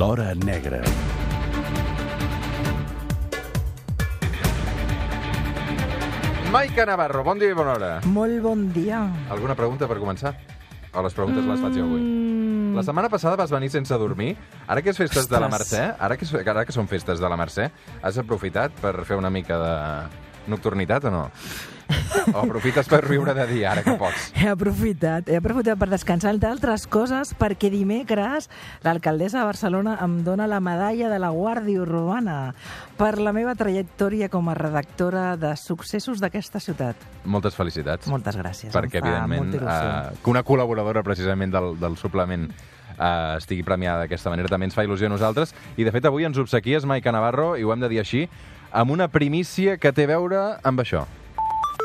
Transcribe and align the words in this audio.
L'Hora 0.00 0.34
Negra. 0.34 0.82
Maica 6.52 6.84
Navarro, 6.84 7.22
bon 7.22 7.38
dia 7.38 7.50
i 7.52 7.54
bona 7.54 7.74
hora. 7.76 7.90
Molt 8.10 8.40
bon 8.42 8.64
dia. 8.74 9.04
Alguna 9.30 9.54
pregunta 9.54 9.86
per 9.86 10.00
començar? 10.02 10.32
O 10.90 11.02
les 11.06 11.14
preguntes 11.14 11.44
les 11.46 11.60
faig 11.62 11.76
jo 11.78 11.84
avui? 11.86 12.00
Mm, 12.02 12.74
La 12.74 12.82
setmana 12.86 13.08
passada 13.10 13.36
vas 13.36 13.50
venir 13.50 13.68
sense 13.70 13.94
dormir. 13.98 14.36
Ara 14.66 14.82
que 14.82 14.90
és 14.90 14.96
festes 14.98 15.28
de 15.28 15.38
la 15.38 15.46
Ostres. 15.46 15.70
Mercè, 15.72 15.94
ara 15.98 16.16
que, 16.16 16.24
és- 16.24 16.46
ara 16.46 16.64
que 16.64 16.72
són 16.72 16.88
festes 16.88 17.20
de 17.20 17.28
la 17.28 17.36
Mercè, 17.36 17.70
has 18.02 18.18
aprofitat 18.18 18.72
per 18.80 19.04
fer 19.04 19.16
una 19.16 19.30
mica 19.30 19.58
de 19.58 20.50
nocturnitat 20.50 21.04
o 21.04 21.10
no? 21.10 21.30
Aprofites 22.42 22.88
per 22.90 23.02
riure 23.04 23.34
de 23.36 23.46
dia, 23.50 23.72
ara 23.72 23.84
que 23.86 23.94
pots? 24.00 24.30
He 24.36 24.48
aprofitat, 24.50 25.28
he 25.30 25.38
aprofitat 25.40 25.78
per 25.80 25.90
descansar 25.92 26.32
entre 26.34 26.50
altres 26.50 26.86
coses 26.90 27.34
perquè 27.38 27.70
dimecres 27.72 28.50
l'alcaldessa 28.86 29.40
de 29.40 29.46
Barcelona 29.48 29.96
em 30.04 30.20
dona 30.26 30.48
la 30.50 30.60
medalla 30.64 31.10
de 31.12 31.20
la 31.22 31.32
Guàrdia 31.34 31.82
Urbana 31.82 32.38
per 32.98 33.16
la 33.18 33.34
meva 33.36 33.54
trajectòria 33.58 34.30
com 34.32 34.50
a 34.50 34.56
redactora 34.58 35.36
de 35.40 35.54
successos 35.60 36.20
d'aquesta 36.22 36.60
ciutat. 36.60 36.96
Moltes 37.24 37.56
felicitats. 37.56 38.08
Moltes 38.10 38.36
gràcies. 38.36 38.74
perquè, 38.74 39.00
evidentment, 39.02 39.54
eh, 39.60 40.18
que 40.22 40.30
una 40.30 40.44
col·laboradora 40.44 41.02
precisament 41.06 41.52
del, 41.52 41.74
del 41.80 41.96
suplement 41.96 42.48
eh, 43.00 43.36
estigui 43.38 43.64
premiada 43.66 44.04
d'aquesta 44.04 44.32
manera 44.32 44.50
també 44.52 44.68
ens 44.68 44.76
fa 44.76 44.84
il·lusió 44.86 45.08
a 45.08 45.14
nosaltres. 45.14 45.54
I, 45.76 45.84
de 45.84 45.94
fet, 45.94 46.06
avui 46.08 46.28
ens 46.28 46.38
obsequies, 46.38 46.86
Maica 46.88 47.12
Navarro, 47.12 47.54
i 47.56 47.64
ho 47.64 47.72
hem 47.74 47.80
de 47.80 47.90
dir 47.92 48.02
així, 48.02 48.26
amb 48.70 48.92
una 48.94 49.08
primícia 49.08 49.78
que 49.78 49.92
té 49.92 50.06
a 50.06 50.14
veure 50.14 50.44
amb 50.62 50.84
això. 50.84 51.06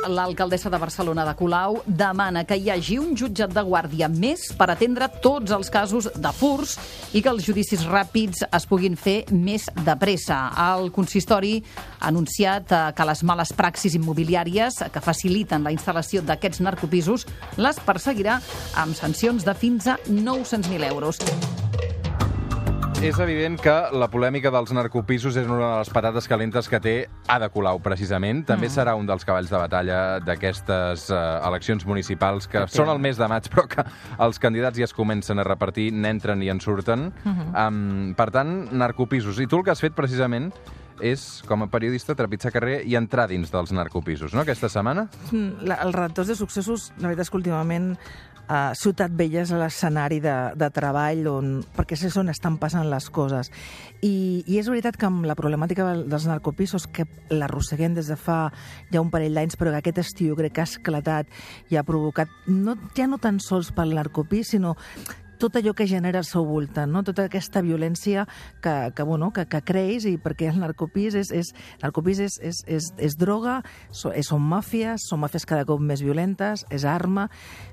L'alcaldessa 0.08 0.70
de 0.70 0.78
Barcelona 0.78 1.26
de 1.26 1.34
Colau 1.38 1.80
demana 1.86 2.44
que 2.46 2.58
hi 2.58 2.70
hagi 2.70 2.98
un 3.02 3.16
jutjat 3.18 3.54
de 3.54 3.64
guàrdia 3.66 4.10
més 4.12 4.48
per 4.58 4.70
atendre 4.72 5.08
tots 5.24 5.54
els 5.56 5.72
casos 5.74 6.10
de 6.14 6.32
furs 6.36 6.76
i 7.14 7.24
que 7.24 7.32
els 7.32 7.46
judicis 7.48 7.86
ràpids 7.90 8.46
es 8.46 8.68
puguin 8.70 8.98
fer 9.00 9.18
més 9.32 9.68
de 9.82 9.98
pressa. 10.00 10.40
El 10.76 10.92
consistori 10.96 11.58
ha 12.00 12.10
anunciat 12.12 12.72
eh, 12.72 12.82
que 12.96 13.10
les 13.10 13.24
males 13.26 13.54
praxis 13.58 13.98
immobiliàries 13.98 14.84
que 14.94 15.04
faciliten 15.04 15.66
la 15.66 15.74
instal·lació 15.76 16.22
d'aquests 16.26 16.62
narcopisos 16.66 17.28
les 17.58 17.82
perseguirà 17.86 18.40
amb 18.82 18.98
sancions 18.98 19.46
de 19.46 19.58
fins 19.58 19.90
a 19.90 20.00
900.000 20.08 20.92
euros. 20.94 21.65
És 23.04 23.20
evident 23.22 23.58
que 23.62 23.74
la 23.94 24.08
polèmica 24.10 24.50
dels 24.54 24.72
narcopisos 24.74 25.36
és 25.38 25.46
una 25.46 25.58
de 25.60 25.80
les 25.84 25.90
patates 25.94 26.26
calentes 26.30 26.68
que 26.72 26.80
té 26.82 26.94
Ada 27.30 27.52
Colau, 27.54 27.78
precisament. 27.84 28.42
També 28.48 28.70
serà 28.72 28.96
un 28.98 29.06
dels 29.06 29.26
cavalls 29.28 29.52
de 29.52 29.60
batalla 29.62 30.00
d'aquestes 30.26 31.10
eh, 31.14 31.20
eleccions 31.46 31.86
municipals 31.86 32.48
que 32.50 32.64
són 32.72 32.90
al 32.90 33.02
mes 33.04 33.20
de 33.20 33.28
maig, 33.30 33.50
però 33.54 33.68
que 33.70 33.86
els 34.26 34.42
candidats 34.42 34.80
ja 34.80 34.88
es 34.88 34.96
comencen 34.96 35.40
a 35.40 35.46
repartir, 35.46 35.92
n'entren 35.94 36.42
i 36.42 36.50
en 36.50 36.64
surten. 36.64 37.12
um, 37.28 38.16
per 38.18 38.32
tant, 38.34 38.56
narcopisos. 38.74 39.38
I 39.40 39.48
tu 39.52 39.60
el 39.62 39.68
que 39.68 39.76
has 39.76 39.84
fet, 39.86 39.94
precisament, 39.94 40.50
és, 41.04 41.44
com 41.46 41.62
a 41.66 41.70
periodista, 41.70 42.16
trepitjar 42.16 42.54
carrer 42.56 42.80
i 42.88 42.96
entrar 42.96 43.28
dins 43.30 43.52
dels 43.52 43.74
narcopisos, 43.76 44.34
no?, 44.34 44.42
aquesta 44.46 44.70
setmana? 44.72 45.10
Mm, 45.32 45.68
La, 45.68 45.82
els 45.86 45.94
redactors 45.94 46.32
de 46.32 46.40
successos, 46.40 46.92
la 46.98 47.12
veritat 47.12 47.28
és 47.28 47.34
que 47.34 47.38
últimament 47.44 47.92
uh, 48.50 48.72
Ciutat 48.78 49.12
Vella 49.18 49.42
és 49.44 49.52
l'escenari 49.52 50.20
de, 50.24 50.34
de 50.56 50.70
treball 50.74 51.26
on, 51.32 51.50
perquè 51.76 51.98
és 51.98 52.18
on 52.18 52.30
estan 52.34 52.58
passant 52.62 52.88
les 52.90 53.10
coses. 53.10 53.52
I, 54.02 54.44
I 54.48 54.60
és 54.62 54.70
veritat 54.70 54.98
que 54.98 55.08
amb 55.10 55.26
la 55.26 55.36
problemàtica 55.36 55.86
del- 55.88 56.06
dels 56.10 56.28
narcopisos, 56.30 56.88
que 56.88 57.06
l'arrosseguem 57.30 57.96
des 57.98 58.08
de 58.12 58.18
fa 58.20 58.52
ja 58.92 59.02
un 59.02 59.12
parell 59.14 59.34
d'anys, 59.36 59.58
però 59.58 59.72
que 59.74 59.84
aquest 59.84 60.04
estiu 60.06 60.36
crec 60.36 60.54
que 60.56 60.62
ha 60.66 60.70
esclatat 60.70 61.28
i 61.70 61.78
ha 61.78 61.84
provocat, 61.88 62.30
no, 62.48 62.78
ja 62.98 63.08
no 63.08 63.18
tan 63.18 63.40
sols 63.44 63.72
pel 63.76 63.96
narcopís, 63.96 64.54
sinó 64.56 64.76
tot 65.46 65.60
allò 65.60 65.76
que 65.78 65.86
genera 65.86 66.20
al 66.20 66.26
seu 66.26 66.46
voltant, 66.46 66.90
no? 66.92 67.04
tota 67.06 67.28
aquesta 67.30 67.62
violència 67.62 68.26
que, 68.64 68.74
que, 68.96 69.04
bueno, 69.06 69.30
que, 69.34 69.46
que 69.50 69.62
creix 69.62 70.08
i 70.10 70.16
perquè 70.22 70.50
el 70.50 70.58
narcopís 70.62 71.14
és, 71.20 71.30
és, 71.36 71.52
narcopís 71.84 72.22
és, 72.26 72.40
és, 72.42 72.64
és, 72.66 72.90
és 72.98 73.18
droga, 73.20 73.60
so, 73.94 74.10
és, 74.10 74.26
són 74.32 74.42
màfies, 74.42 75.06
són 75.10 75.22
màfies 75.22 75.46
cada 75.46 75.68
cop 75.70 75.84
més 75.84 76.02
violentes, 76.02 76.66
és 76.74 76.86
arma, 76.90 77.28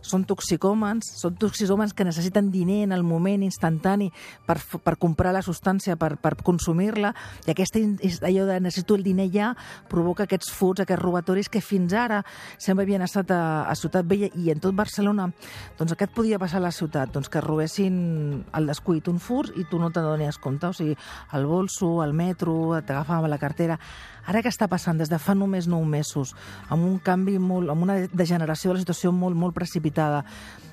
són 0.04 0.26
toxicòmens, 0.28 1.14
són 1.22 1.38
toxicòmens 1.40 1.96
que 1.96 2.04
necessiten 2.04 2.50
diner 2.52 2.82
en 2.88 2.92
el 2.92 3.06
moment 3.06 3.44
instantani 3.46 4.10
per, 4.46 4.58
per 4.60 4.98
comprar 5.00 5.32
la 5.32 5.44
substància, 5.44 5.96
per, 5.96 6.18
per 6.20 6.34
consumir-la, 6.44 7.14
i 7.46 7.54
aquesta 7.54 7.80
allò 8.28 8.46
de 8.50 8.60
necessito 8.60 8.98
el 8.98 9.06
diner 9.06 9.30
ja 9.32 9.52
provoca 9.88 10.26
aquests 10.28 10.52
furts, 10.52 10.84
aquests 10.84 11.02
robatoris 11.02 11.48
que 11.48 11.64
fins 11.64 11.96
ara 11.96 12.20
sempre 12.58 12.84
havien 12.84 13.02
estat 13.06 13.32
a, 13.32 13.42
a 13.64 13.74
Ciutat 13.78 14.06
Vella 14.08 14.28
i 14.36 14.52
en 14.52 14.60
tot 14.60 14.76
Barcelona. 14.76 15.30
Doncs 15.78 15.96
aquest 15.96 16.12
podia 16.12 16.40
passar 16.42 16.60
a 16.60 16.66
la 16.66 16.74
ciutat, 16.74 17.12
doncs 17.14 17.30
que 17.32 17.40
robessin 17.62 18.44
al 18.52 18.66
descuit 18.66 19.06
un 19.08 19.20
furt 19.22 19.54
i 19.56 19.64
tu 19.70 19.78
no 19.78 19.90
te 19.90 20.00
n'adonies 20.02 20.38
compte, 20.42 20.66
o 20.66 20.72
sigui, 20.74 20.96
el 21.32 21.46
bolso, 21.46 22.02
el 22.02 22.12
metro, 22.12 22.74
t'agafaven 22.82 23.30
la 23.30 23.38
cartera. 23.38 23.78
Ara 24.26 24.42
què 24.42 24.50
està 24.50 24.68
passant 24.68 24.98
des 24.98 25.10
de 25.10 25.18
fa 25.18 25.34
només 25.34 25.68
nou 25.70 25.84
mesos, 25.84 26.34
amb 26.68 26.84
un 26.84 26.98
canvi 26.98 27.38
molt, 27.38 27.70
amb 27.70 27.82
una 27.82 28.00
degeneració 28.12 28.70
de 28.72 28.80
la 28.80 28.82
situació 28.84 29.12
molt, 29.12 29.36
molt 29.36 29.54
precipitada, 29.54 30.24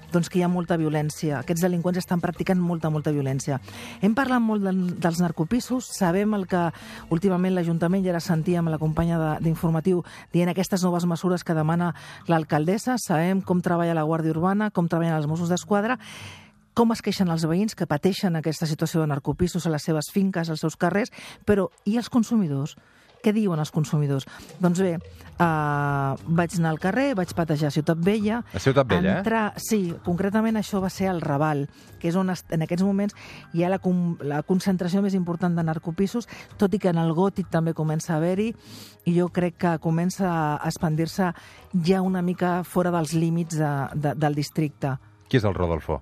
doncs 0.09 0.25
que 0.29 0.39
hi 0.39 0.41
ha 0.41 0.47
molta 0.49 0.73
violència. 0.77 1.43
Aquests 1.43 1.61
delinqüents 1.61 1.99
estan 2.01 2.17
practicant 2.21 2.57
molta, 2.57 2.89
molta 2.89 3.11
violència. 3.13 3.59
Hem 4.01 4.15
parlat 4.17 4.41
molt 4.41 4.63
del, 4.65 4.79
dels 4.97 5.19
narcopisos, 5.21 5.85
sabem 5.93 6.33
el 6.33 6.47
que 6.49 6.63
últimament 7.13 7.53
l'Ajuntament, 7.53 8.01
ja 8.05 8.15
ara 8.15 8.19
sentíem 8.23 8.71
la 8.73 8.79
companya 8.81 9.19
de- 9.21 9.35
d'informatiu 9.45 10.01
dient 10.33 10.49
aquestes 10.49 10.81
noves 10.83 11.05
mesures 11.05 11.45
que 11.45 11.53
demana 11.53 11.93
l'alcaldessa, 12.25 12.97
sabem 12.97 13.41
com 13.41 13.61
treballa 13.61 13.93
la 13.93 14.03
Guàrdia 14.05 14.33
Urbana, 14.33 14.71
com 14.71 14.89
treballen 14.89 15.13
els 15.13 15.29
Mossos 15.29 15.49
d'Esquadra, 15.53 15.99
com 16.79 16.93
es 16.95 17.01
queixen 17.03 17.27
els 17.27 17.43
veïns 17.43 17.75
que 17.75 17.89
pateixen 17.91 18.39
aquesta 18.39 18.67
situació 18.69 19.01
de 19.01 19.09
narcopisos 19.11 19.65
a 19.67 19.71
les 19.73 19.83
seves 19.83 20.07
finques, 20.15 20.47
als 20.47 20.61
seus 20.63 20.77
carrers, 20.79 21.11
però 21.43 21.67
i 21.83 21.97
els 21.99 22.07
consumidors? 22.07 22.77
Què 23.19 23.33
diuen 23.35 23.59
els 23.59 23.73
consumidors? 23.75 24.23
Doncs 24.63 24.79
bé, 24.79 24.93
uh, 24.95 26.15
vaig 26.39 26.55
anar 26.55 26.71
al 26.71 26.79
carrer, 26.79 27.09
vaig 27.19 27.33
patejar 27.35 27.73
Ciutat 27.75 27.99
Vella. 27.99 28.37
A 28.55 28.61
Ciutat 28.63 28.87
Vella, 28.87 29.17
eh? 29.17 29.19
entrar, 29.19 29.43
Sí, 29.59 29.81
concretament 30.05 30.55
això 30.55 30.79
va 30.79 30.87
ser 30.87 31.09
al 31.11 31.19
Raval, 31.19 31.65
que 31.99 32.07
és 32.13 32.15
on 32.15 32.31
en 32.31 32.63
aquests 32.63 32.87
moments 32.87 33.17
hi 33.51 33.67
ha 33.67 33.73
la, 33.75 33.81
com, 33.83 34.15
la 34.23 34.39
concentració 34.47 35.03
més 35.03 35.19
important 35.19 35.59
de 35.59 35.67
narcopisos, 35.67 36.31
tot 36.55 36.71
i 36.71 36.79
que 36.79 36.93
en 36.95 37.03
el 37.03 37.11
gòtic 37.11 37.51
també 37.51 37.75
comença 37.75 38.13
a 38.13 38.21
haver-hi, 38.21 38.53
i 39.03 39.19
jo 39.19 39.27
crec 39.27 39.59
que 39.65 39.77
comença 39.83 40.31
a 40.31 40.69
expandir-se 40.71 41.33
ja 41.83 41.99
una 41.99 42.23
mica 42.23 42.61
fora 42.63 42.95
dels 42.95 43.11
límits 43.19 43.59
de, 43.59 43.73
de, 43.99 44.15
del 44.15 44.39
districte. 44.39 44.95
Qui 45.27 45.43
és 45.43 45.43
el 45.43 45.59
Rodolfo? 45.59 45.99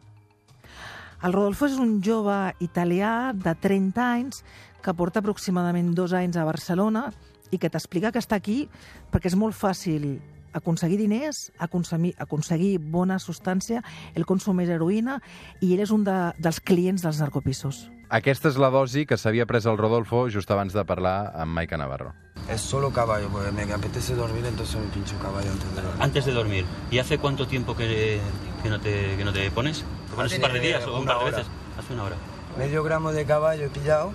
El 1.25 1.33
Rodolfo 1.33 1.65
és 1.65 1.79
un 1.81 1.95
jove 2.05 2.35
italià 2.61 3.33
de 3.33 3.53
30 3.57 4.03
anys 4.05 4.43
que 4.85 4.93
porta 4.93 5.23
aproximadament 5.23 5.95
dos 5.97 6.13
anys 6.13 6.37
a 6.37 6.45
Barcelona 6.45 7.07
i 7.49 7.57
que 7.57 7.71
t'explica 7.73 8.11
que 8.13 8.21
està 8.21 8.37
aquí 8.37 8.67
perquè 9.09 9.31
és 9.31 9.37
molt 9.39 9.57
fàcil 9.57 10.19
aconseguir 10.53 10.99
diners, 11.01 11.51
aconseguir, 11.57 12.13
aconseguir 12.21 12.77
bona 12.77 13.17
substància, 13.17 13.81
ell 14.13 14.29
consumeix 14.29 14.69
heroïna 14.73 15.17
i 15.61 15.73
ell 15.73 15.81
és 15.85 15.93
un 15.93 16.05
de, 16.05 16.17
dels 16.37 16.61
clients 16.61 17.01
dels 17.01 17.21
narcopisos. 17.21 17.87
Aquesta 18.13 18.47
és 18.53 18.61
la 18.61 18.69
dosi 18.71 19.03
que 19.09 19.17
s'havia 19.17 19.49
pres 19.49 19.65
el 19.67 19.77
Rodolfo 19.77 20.27
just 20.31 20.53
abans 20.53 20.77
de 20.77 20.85
parlar 20.87 21.33
amb 21.33 21.51
Maica 21.57 21.81
Navarro. 21.81 22.13
Es 22.47 22.61
solo 22.61 22.93
caballo, 22.93 23.27
porque 23.29 23.51
me 23.51 23.73
apetece 23.73 24.15
dormir, 24.15 24.45
entonces 24.45 24.79
me 24.79 24.87
pincho 24.87 25.17
caballo 25.19 25.51
antes 25.51 25.75
de 25.75 25.81
dormir. 25.81 26.01
Antes 26.01 26.25
de 26.25 26.31
dormir. 26.31 26.65
¿Y 26.89 26.99
hace 26.99 27.17
cuánto 27.17 27.47
tiempo 27.47 27.75
que, 27.75 28.21
que, 28.63 28.69
no, 28.69 28.79
te, 28.79 29.17
que 29.17 29.25
no 29.25 29.33
te 29.33 29.51
pones? 29.51 29.83
¿Te 30.17 30.23
pones 30.23 30.33
un 30.33 30.41
par 30.41 30.53
de 30.53 30.59
días 30.59 30.87
o 30.87 30.97
un 30.97 31.05
par 31.05 31.19
de 31.19 31.25
veces? 31.25 31.45
Hace 31.77 31.93
una 31.93 32.05
hora. 32.05 32.15
Medio 32.57 32.81
gramo 32.81 33.11
de 33.11 33.23
caballo 33.25 33.65
he 33.65 33.69
pillado 33.69 34.13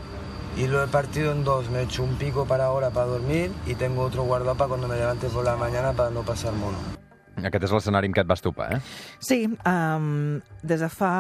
y 0.57 0.67
lo 0.67 0.83
he 0.83 0.89
partido 0.89 1.31
en 1.31 1.45
dos. 1.45 1.71
Me 1.71 1.79
he 1.79 1.83
hecho 1.85 2.03
un 2.03 2.17
pico 2.17 2.45
para 2.45 2.65
ahora 2.65 2.91
para 2.91 3.07
dormir 3.07 3.53
y 3.67 3.77
tengo 3.77 4.03
otro 4.03 4.25
guardado 4.25 4.57
para 4.57 4.67
cuando 4.67 4.89
me 4.89 4.97
levante 4.97 5.29
por 5.29 5.45
la 5.45 5.55
mañana 5.55 5.93
para 5.93 6.11
no 6.11 6.23
pasar 6.23 6.55
mono. 6.55 7.02
Aquest 7.41 7.65
és 7.65 7.73
l'escenari 7.73 8.11
en 8.11 8.13
què 8.13 8.21
et 8.21 8.29
vas 8.29 8.43
topar, 8.45 8.67
eh? 8.77 8.79
Sí, 9.25 9.47
um, 9.49 10.41
des 10.61 10.83
de 10.85 10.89
fa 10.93 11.13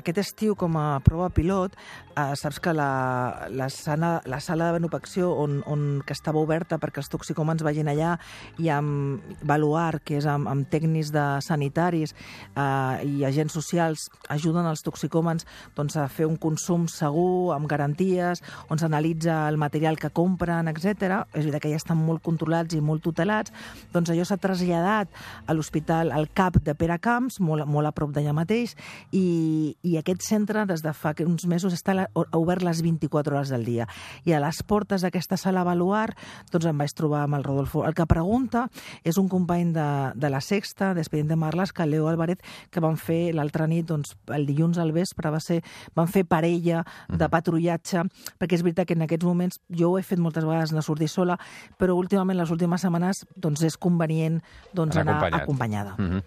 aquest 0.00 0.18
estiu 0.18 0.56
com 0.58 0.74
a 0.80 0.98
prova 1.06 1.28
pilot, 1.30 1.76
uh, 2.16 2.32
saps 2.34 2.58
que 2.60 2.72
la, 2.74 3.46
la, 3.54 3.68
sana, 3.70 4.16
la 4.26 4.40
sala 4.42 4.68
de 4.68 4.80
benefacció 4.80 5.30
on, 5.38 5.60
on, 5.70 5.84
que 6.04 6.16
estava 6.16 6.42
oberta 6.42 6.80
perquè 6.82 6.98
els 7.04 7.10
toxicòmens 7.12 7.62
vagin 7.62 7.90
allà 7.92 8.16
i 8.58 8.68
amb 8.74 9.22
Valuar, 9.46 10.00
que 10.02 10.18
és 10.18 10.26
amb, 10.26 10.50
amb 10.50 10.66
tècnics 10.72 11.12
de 11.14 11.24
sanitaris 11.46 12.16
uh, 12.56 12.98
i 13.06 13.22
agents 13.28 13.54
socials, 13.54 14.08
ajuden 14.34 14.66
els 14.66 14.82
toxicòmens 14.82 15.46
doncs, 15.78 15.96
a 16.00 16.08
fer 16.10 16.26
un 16.26 16.36
consum 16.40 16.88
segur, 16.90 17.54
amb 17.54 17.70
garanties, 17.70 18.42
on 18.74 18.82
s'analitza 18.82 19.44
el 19.52 19.60
material 19.62 20.00
que 20.02 20.10
compren, 20.10 20.66
etc. 20.72 21.22
És 21.30 21.44
veritat 21.44 21.62
que 21.62 21.72
ja 21.72 21.78
estan 21.78 22.02
molt 22.02 22.24
controlats 22.26 22.74
i 22.74 22.82
molt 22.82 23.06
tutelats, 23.06 23.54
doncs 23.94 24.10
allò 24.10 24.26
s'ha 24.26 24.40
traslladat 24.42 25.14
a 25.46 25.54
l'hospital, 25.54 26.12
al 26.12 26.28
CAP 26.32 26.60
de 26.64 26.74
Peracamps, 26.74 27.40
molt, 27.40 27.66
molt 27.68 27.88
a 27.88 27.92
prop 27.96 28.12
d'allà 28.14 28.34
mateix, 28.36 28.74
i, 29.12 29.74
i 29.82 29.96
aquest 30.00 30.24
centre 30.26 30.64
des 30.68 30.82
de 30.84 30.92
fa 30.96 31.14
uns 31.24 31.46
mesos 31.50 31.74
està 31.76 31.94
la, 31.96 32.06
obert 32.36 32.64
les 32.64 32.82
24 32.84 33.36
hores 33.36 33.52
del 33.52 33.64
dia. 33.64 33.86
I 34.24 34.34
a 34.34 34.40
les 34.42 34.62
portes 34.66 35.04
d'aquesta 35.04 35.38
sala 35.40 35.62
avaluar 35.64 36.14
doncs 36.52 36.68
em 36.70 36.78
vaig 36.80 36.94
trobar 36.96 37.24
amb 37.24 37.38
el 37.38 37.44
Rodolfo. 37.44 37.84
El 37.86 37.94
que 37.96 38.06
pregunta 38.10 38.66
és 39.04 39.18
un 39.20 39.28
company 39.28 39.72
de, 39.74 39.88
de 40.14 40.30
la 40.32 40.40
Sexta, 40.44 40.92
d'Expedient 40.96 41.32
de 41.32 41.38
Marles, 41.40 41.72
que 41.72 41.86
Leo 41.86 42.08
Álvarez, 42.08 42.40
que 42.70 42.82
van 42.84 42.96
fer 43.00 43.34
l'altra 43.34 43.68
nit, 43.70 43.86
doncs, 43.88 44.14
el 44.34 44.46
dilluns 44.48 44.78
al 44.80 44.92
vespre, 44.96 45.32
va 45.32 45.40
ser, 45.42 45.60
van 45.96 46.08
fer 46.10 46.24
parella 46.28 46.84
de 47.08 47.28
patrullatge, 47.30 48.04
perquè 48.40 48.58
és 48.58 48.64
veritat 48.64 48.88
que 48.88 48.96
en 48.98 49.04
aquests 49.06 49.26
moments 49.26 49.60
jo 49.68 49.92
ho 49.92 49.98
he 49.98 50.04
fet 50.06 50.20
moltes 50.22 50.46
vegades 50.46 50.72
a 50.72 50.84
sortir 50.84 51.08
sola, 51.12 51.38
però 51.78 51.96
últimament, 51.98 52.38
les 52.38 52.52
últimes 52.54 52.82
setmanes, 52.84 53.24
doncs 53.36 53.64
és 53.66 53.76
convenient 53.80 54.40
doncs, 54.74 54.96
anar, 55.00 55.18
anar 55.26 55.33
acompanyada. 55.42 55.94
Mm 55.98 56.10
-hmm. 56.10 56.22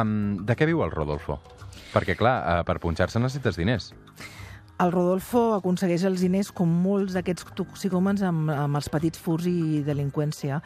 um, 0.00 0.46
de 0.46 0.56
què 0.56 0.66
viu 0.66 0.82
el 0.84 0.90
Rodolfo? 0.90 1.40
Perquè, 1.94 2.16
clar, 2.16 2.36
uh, 2.60 2.64
per 2.64 2.78
punxar-se 2.78 3.18
necessites 3.18 3.56
diners 3.56 3.92
el 4.80 4.92
Rodolfo 4.92 5.42
aconsegueix 5.58 6.06
els 6.08 6.22
diners 6.24 6.48
com 6.56 6.70
molts 6.84 7.12
d'aquests 7.12 7.50
toxicòmens 7.58 8.22
amb, 8.24 8.48
amb 8.54 8.78
els 8.78 8.88
petits 8.92 9.20
furs 9.20 9.44
i 9.50 9.82
delinqüència. 9.84 10.60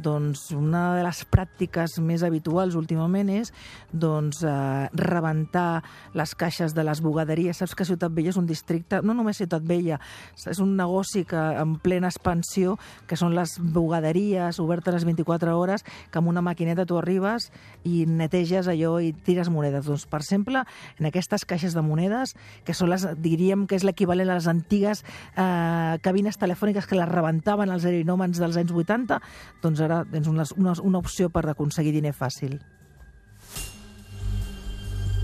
Doncs 0.00 0.48
una 0.56 0.96
de 0.96 1.04
les 1.06 1.20
pràctiques 1.30 1.98
més 2.02 2.24
habituals 2.26 2.74
últimament 2.78 3.30
és 3.30 3.52
doncs, 3.92 4.42
eh, 4.42 4.88
rebentar 4.98 5.82
les 6.18 6.34
caixes 6.34 6.74
de 6.74 6.84
les 6.86 7.02
bugaderies. 7.04 7.60
Saps 7.62 7.76
que 7.78 7.86
Ciutat 7.86 8.14
Vella 8.16 8.32
és 8.34 8.40
un 8.40 8.48
districte, 8.48 9.02
no 9.06 9.14
només 9.14 9.38
Ciutat 9.38 9.62
Vella, 9.66 10.00
és 10.34 10.58
un 10.58 10.74
negoci 10.76 11.22
que 11.28 11.38
en 11.60 11.76
plena 11.78 12.10
expansió, 12.10 12.76
que 13.06 13.18
són 13.20 13.36
les 13.38 13.58
bugaderies 13.60 14.58
obertes 14.58 14.94
les 14.94 15.06
24 15.06 15.54
hores, 15.58 15.86
que 16.10 16.18
amb 16.18 16.32
una 16.32 16.42
maquineta 16.42 16.88
tu 16.88 16.98
arribes 16.98 17.50
i 17.84 18.02
neteges 18.06 18.66
allò 18.66 18.96
i 18.98 19.12
tires 19.12 19.50
monedes. 19.52 19.86
Doncs, 19.86 20.08
per 20.10 20.22
exemple, 20.24 20.64
en 20.98 21.10
aquestes 21.10 21.46
caixes 21.46 21.76
de 21.76 21.86
monedes, 21.86 22.34
que 22.64 22.74
són 22.74 22.90
les, 22.90 23.06
diríem, 23.20 23.59
diguem 23.60 23.66
que 23.66 23.76
és 23.76 23.84
l'equivalent 23.84 24.30
a 24.30 24.36
les 24.38 24.46
antigues 24.48 25.02
eh, 25.36 25.98
cabines 26.02 26.38
telefòniques 26.38 26.86
que 26.86 26.96
les 26.96 27.08
rebentaven 27.08 27.70
els 27.70 27.84
aeronòmens 27.84 28.38
dels 28.40 28.56
anys 28.56 28.72
80, 28.72 29.20
doncs 29.62 29.80
ara 29.80 30.04
tens 30.10 30.28
una, 30.28 30.44
una, 30.56 30.74
una 30.82 30.98
opció 30.98 31.30
per 31.30 31.48
aconseguir 31.50 31.92
diner 31.92 32.14
fàcil. 32.14 32.60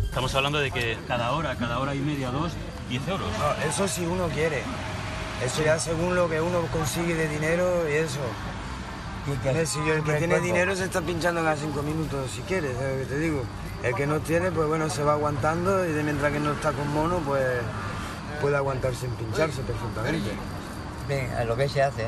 Estamos 0.05 0.35
hablando 0.35 0.59
de 0.59 0.71
que 0.71 0.97
cada 1.06 1.33
hora, 1.33 1.56
cada 1.56 1.79
hora 1.79 1.94
y 1.94 2.00
media, 2.00 2.31
dos, 2.31 2.53
10 2.88 3.09
euros. 3.09 3.29
No, 3.38 3.69
eso 3.69 3.87
si 3.87 4.06
uno 4.06 4.29
quiere. 4.29 4.62
Eso 5.44 5.62
ya 5.62 5.79
según 5.79 6.15
lo 6.15 6.31
que 6.31 6.41
uno 6.41 6.62
consigue 6.73 7.15
de 7.15 7.29
dinero 7.29 7.88
y 7.91 7.94
eso. 7.97 8.25
Si 9.67 9.81
el 9.91 10.05
que 10.05 10.15
tiene 10.15 10.41
dinero 10.41 10.75
se 10.77 10.85
está 10.85 11.03
pinchando 11.03 11.43
cada 11.43 11.56
cinco 11.56 11.83
minutos 11.83 12.31
si 12.31 12.43
quiere, 12.43 12.73
¿sabes 12.75 12.93
lo 12.93 12.99
que 13.00 13.15
te 13.15 13.19
digo? 13.19 13.43
El 13.83 13.94
que 13.94 14.06
no 14.06 14.21
tiene, 14.21 14.53
pues 14.53 14.69
bueno, 14.69 14.88
se 14.88 15.03
va 15.03 15.15
aguantando 15.15 15.85
y 15.85 15.93
de 15.93 16.03
mientras 16.05 16.33
que 16.33 16.38
no 16.38 16.53
está 16.53 16.73
con 16.73 16.91
mono, 16.94 17.19
pues 17.27 17.43
puede 18.41 18.56
aguantar 18.56 18.94
sin 18.94 19.11
pincharse 19.11 19.62
perfectamente. 19.62 20.31
Bien, 21.09 21.31
a 21.38 21.44
lo 21.44 21.56
que 21.56 21.69
se 21.69 21.83
hace, 21.83 22.06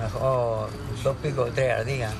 mejor 0.00 0.70
dos 1.02 1.16
picos 1.16 1.50
o 1.50 1.52
tres 1.52 1.78
al 1.78 1.86
día. 1.86 2.10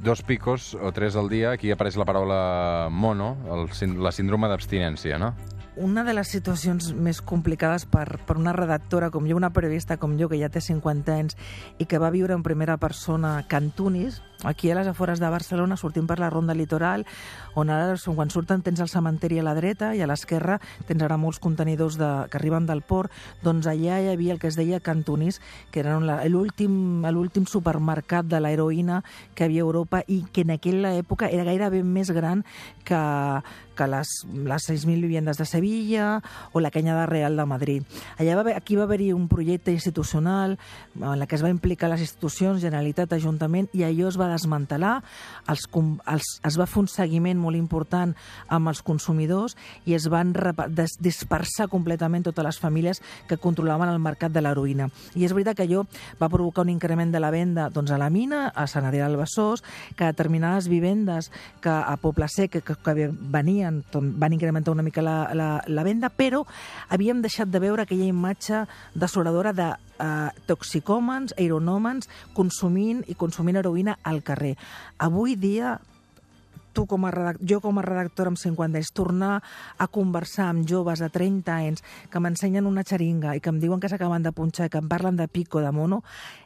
Dos 0.00 0.22
picos 0.22 0.74
o 0.74 0.92
tres 0.92 1.14
al 1.16 1.28
dia, 1.28 1.52
aquí 1.52 1.70
apareix 1.70 1.96
la 1.96 2.04
paraula 2.04 2.88
mono, 2.90 3.36
el, 3.46 4.02
la 4.02 4.10
síndrome 4.10 4.50
d'abstinència, 4.50 5.18
no? 5.18 5.32
Una 5.76 6.04
de 6.04 6.12
les 6.12 6.28
situacions 6.28 6.90
més 6.92 7.22
complicades 7.24 7.86
per, 7.88 8.18
per 8.26 8.36
una 8.36 8.52
redactora 8.52 9.08
com 9.10 9.24
jo, 9.28 9.36
una 9.38 9.52
periodista 9.54 9.96
com 9.96 10.18
jo, 10.20 10.28
que 10.28 10.38
ja 10.40 10.50
té 10.52 10.60
50 10.60 11.14
anys 11.14 11.36
i 11.80 11.86
que 11.88 12.00
va 12.02 12.12
viure 12.12 12.36
en 12.36 12.44
primera 12.44 12.76
persona 12.76 13.38
Cantunis, 13.48 14.20
aquí 14.44 14.70
a 14.70 14.76
les 14.76 14.88
afores 14.90 15.20
de 15.20 15.30
Barcelona, 15.30 15.78
sortim 15.80 16.06
per 16.06 16.18
la 16.20 16.28
ronda 16.30 16.54
litoral, 16.54 17.06
on 17.54 17.70
ara, 17.70 17.96
quan 18.16 18.30
surten, 18.30 18.60
tens 18.62 18.82
el 18.82 18.90
cementeri 18.90 19.38
a 19.40 19.46
la 19.46 19.54
dreta 19.56 19.92
i 19.96 20.02
a 20.02 20.08
l'esquerra 20.10 20.58
tens 20.88 21.02
ara 21.02 21.16
molts 21.16 21.40
contenidors 21.40 21.96
de, 22.00 22.10
que 22.28 22.40
arriben 22.40 22.66
del 22.68 22.82
port, 22.82 23.12
doncs 23.42 23.68
allà 23.70 24.00
hi 24.02 24.10
havia 24.12 24.36
el 24.36 24.42
que 24.42 24.50
es 24.50 24.58
deia 24.58 24.82
Cantunis, 24.82 25.40
que 25.70 25.80
era 25.80 25.96
l'últim 26.28 27.46
supermercat 27.48 28.28
de 28.28 28.42
l'heroïna 28.42 29.02
que 29.34 29.46
havia 29.46 29.62
a 29.62 29.68
Europa 29.68 30.02
i 30.06 30.22
que 30.32 30.44
en 30.44 30.52
aquella 30.58 30.92
època 30.98 31.30
era 31.32 31.46
gairebé 31.48 31.82
més 31.86 32.10
gran 32.12 32.44
que, 32.84 33.00
que 33.76 33.88
les, 33.88 34.14
les 34.28 34.68
6.000 34.68 35.00
viviendes 35.00 35.38
de 35.38 35.46
Sevilla 35.46 35.61
o 36.52 36.60
la 36.60 36.70
Canyada 36.70 37.06
Real 37.06 37.36
de 37.36 37.46
Madrid. 37.46 37.82
Allà 38.18 38.36
va, 38.36 38.56
aquí 38.56 38.76
va 38.76 38.84
haver-hi 38.84 39.12
un 39.12 39.28
projecte 39.28 39.72
institucional 39.72 40.58
en 41.00 41.18
la 41.18 41.26
que 41.26 41.36
es 41.36 41.42
va 41.42 41.50
implicar 41.50 41.90
les 41.90 42.00
institucions, 42.00 42.62
Generalitat, 42.62 43.12
Ajuntament, 43.12 43.68
i 43.72 43.84
allò 43.86 44.08
es 44.08 44.18
va 44.20 44.30
desmantelar, 44.32 44.98
els, 45.48 45.68
els, 45.72 46.28
es 46.44 46.58
va 46.58 46.66
fer 46.66 46.82
un 46.82 46.88
seguiment 46.90 47.38
molt 47.38 47.58
important 47.58 48.14
amb 48.48 48.72
els 48.72 48.82
consumidors 48.82 49.56
i 49.86 49.94
es 49.94 50.08
van 50.12 50.32
des, 50.32 50.96
dispersar 51.00 51.68
completament 51.72 52.26
totes 52.26 52.46
les 52.46 52.58
famílies 52.58 53.02
que 53.28 53.38
controlaven 53.38 53.90
el 53.90 54.00
mercat 54.02 54.32
de 54.32 54.42
l'heroïna. 54.42 54.88
I 55.14 55.26
és 55.26 55.34
veritat 55.34 55.58
que 55.58 55.66
allò 55.66 55.84
va 56.20 56.30
provocar 56.32 56.66
un 56.66 56.72
increment 56.74 57.12
de 57.12 57.20
la 57.22 57.30
venda 57.30 57.68
doncs, 57.70 57.92
a 57.92 58.00
la 58.00 58.10
mina, 58.10 58.48
a 58.48 58.66
Sant 58.66 58.86
Adrià 58.88 59.08
del 59.08 59.20
Besòs, 59.20 59.62
que 59.96 60.10
determinades 60.10 60.68
vivendes 60.68 61.30
que 61.62 61.70
a 61.70 61.96
Poble 62.00 62.28
Sec, 62.28 62.58
que, 62.62 62.76
que 62.76 63.08
venien, 63.12 63.82
van 63.92 64.32
incrementar 64.32 64.72
una 64.72 64.82
mica 64.82 65.02
la, 65.02 65.16
la, 65.34 65.51
la 65.66 65.84
venda, 65.86 66.10
però 66.10 66.42
havíem 66.92 67.22
deixat 67.24 67.50
de 67.52 67.60
veure 67.62 67.84
aquella 67.84 68.08
imatge 68.08 68.64
desoladora 68.94 69.52
de 69.56 69.68
eh, 69.72 70.30
toxicòmens, 70.48 71.36
aeronòmens, 71.38 72.10
consumint 72.36 73.04
i 73.08 73.16
consumint 73.18 73.60
heroïna 73.60 73.98
al 74.02 74.22
carrer. 74.26 74.56
Avui 74.98 75.36
dia 75.36 75.78
tu 76.72 76.86
com 76.90 77.06
a 77.06 77.12
redactor, 77.14 77.46
jo 77.48 77.60
com 77.64 77.78
a 77.78 77.86
redactora 77.86 78.32
amb 78.32 78.40
50 78.40 78.80
anys, 78.80 78.92
tornar 78.96 79.34
a 79.78 79.88
conversar 79.88 80.48
amb 80.50 80.66
joves 80.68 81.02
de 81.04 81.10
30 81.12 81.54
anys 81.54 81.84
que 82.10 82.20
m'ensenyen 82.20 82.68
una 82.68 82.84
xeringa 82.86 83.36
i 83.36 83.40
que 83.40 83.52
em 83.52 83.60
diuen 83.62 83.80
que 83.80 83.90
s'acaben 83.92 84.24
de 84.24 84.32
punxar, 84.32 84.70
que 84.72 84.80
em 84.80 84.88
parlen 84.88 85.16
de 85.16 85.28
pico, 85.28 85.60
de 85.60 85.72
mono, 85.72 86.02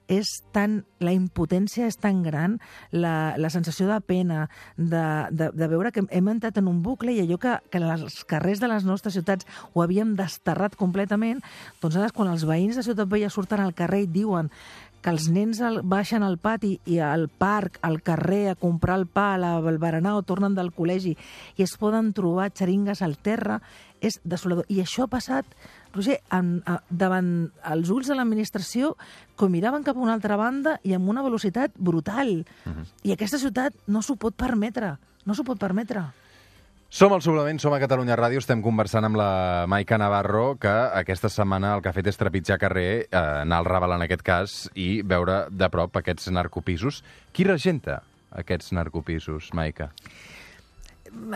és 0.06 0.28
tan, 0.55 0.81
la 1.02 1.12
impotència 1.14 1.87
és 1.90 1.99
tan 1.99 2.23
gran, 2.23 2.58
la, 2.94 3.34
la 3.38 3.50
sensació 3.50 3.88
de 3.90 3.99
pena, 4.06 4.46
de, 4.76 5.02
de, 5.34 5.50
de 5.50 5.69
veure 5.70 5.93
que 5.93 6.05
hem 6.14 6.31
entrat 6.31 6.61
en 6.61 6.70
un 6.70 6.82
bucle 6.84 7.14
i 7.14 7.23
allò 7.25 7.38
que, 7.43 7.56
que 7.70 7.82
els 7.82 8.23
carrers 8.28 8.62
de 8.62 8.70
les 8.70 8.87
nostres 8.87 9.17
ciutats 9.19 9.46
ho 9.75 9.82
havíem 9.82 10.14
desterrat 10.19 10.76
completament, 10.78 11.43
doncs 11.82 11.99
ara 11.99 12.12
quan 12.14 12.31
els 12.32 12.46
veïns 12.46 12.78
de 12.78 12.87
Ciutat 12.87 13.11
Vella 13.11 13.31
surten 13.32 13.62
al 13.62 13.75
carrer 13.75 14.05
i 14.05 14.11
diuen 14.11 14.50
que 15.02 15.12
els 15.12 15.28
nens 15.31 15.60
el, 15.64 15.81
baixen 15.87 16.25
al 16.26 16.38
pati 16.43 16.76
i 16.84 16.98
al 17.04 17.28
parc, 17.28 17.78
al 17.87 18.00
carrer, 18.02 18.50
a 18.50 18.58
comprar 18.58 18.98
el 18.98 19.06
pa, 19.06 19.34
al 19.37 19.78
berenar 19.78 20.16
o 20.16 20.25
tornen 20.26 20.56
del 20.56 20.72
col·legi 20.75 21.16
i 21.56 21.62
es 21.62 21.76
poden 21.78 22.12
trobar 22.16 22.50
xeringues 22.54 23.02
al 23.02 23.16
terra, 23.16 23.60
és 24.00 24.19
desolador. 24.25 24.66
I 24.69 24.82
això 24.82 25.06
ha 25.06 25.12
passat, 25.12 25.46
Roger, 25.94 26.19
en, 26.34 26.60
a, 26.69 26.81
davant 26.90 27.31
els 27.72 27.90
ulls 27.93 28.10
de 28.10 28.16
l'administració 28.19 28.94
com 29.37 29.52
miraven 29.52 29.87
cap 29.87 29.96
a 29.96 30.04
una 30.04 30.14
altra 30.16 30.37
banda 30.37 30.76
i 30.84 30.93
amb 30.96 31.08
una 31.08 31.25
velocitat 31.25 31.72
brutal. 31.78 32.44
Uh 32.66 32.72
-huh. 32.72 32.87
I 33.04 33.12
aquesta 33.12 33.38
ciutat 33.38 33.75
no 33.87 34.02
s'ho 34.02 34.16
pot 34.16 34.34
permetre, 34.34 34.96
no 35.25 35.34
s'ho 35.34 35.44
pot 35.44 35.58
permetre. 35.58 36.04
Som 36.88 37.12
al 37.12 37.20
Suplement, 37.20 37.58
som 37.58 37.75
a 37.75 37.80
Catalunya 37.82 38.14
Ràdio, 38.14 38.38
estem 38.38 38.61
conversant 38.62 39.04
amb 39.04 39.18
la 39.18 39.66
Maica 39.66 39.99
Navarro, 39.99 40.54
que 40.62 40.70
aquesta 40.70 41.26
setmana 41.28 41.72
el 41.75 41.82
que 41.82 41.90
ha 41.90 41.96
fet 41.96 42.06
és 42.06 42.16
trepitjar 42.16 42.61
carrer, 42.62 43.08
eh, 43.11 43.18
anar 43.42 43.58
al 43.58 43.66
Raval 43.66 43.96
en 43.96 44.04
aquest 44.06 44.22
cas, 44.22 44.54
i 44.78 45.02
veure 45.02 45.49
de 45.50 45.68
prop 45.68 45.99
aquests 45.99 46.30
narcopisos. 46.30 47.02
Qui 47.32 47.44
regenta 47.44 48.02
aquests 48.30 48.70
narcopisos, 48.72 49.50
Maica? 49.52 49.90